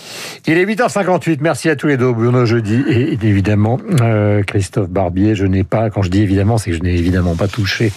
Il 0.46 0.58
est 0.58 0.66
8h58. 0.66 1.38
Merci 1.40 1.70
à 1.70 1.76
tous 1.76 1.86
les 1.86 1.96
deux, 1.96 2.12
Bruno 2.12 2.44
Jeudi 2.44 2.82
et 2.88 3.12
évidemment 3.12 3.78
euh, 4.00 4.42
Christophe 4.42 4.88
Barbier. 4.88 5.34
Je 5.34 5.46
n'ai 5.46 5.64
pas, 5.64 5.90
quand 5.90 6.02
je 6.02 6.10
dis 6.10 6.20
évidemment, 6.20 6.58
c'est 6.58 6.70
que 6.70 6.76
je 6.76 6.82
n'ai 6.82 6.94
évidemment 6.94 7.34
pas 7.34 7.48
touché 7.48 7.92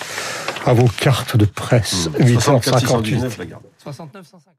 à 0.65 0.73
vos 0.73 0.87
cartes 0.87 1.37
de 1.37 1.45
presse. 1.45 2.09
8h58. 2.19 2.33
64, 2.41 2.79
619, 2.79 3.37
la 3.37 3.45
garde. 3.45 3.63
69, 3.77 4.27
150. 4.27 4.55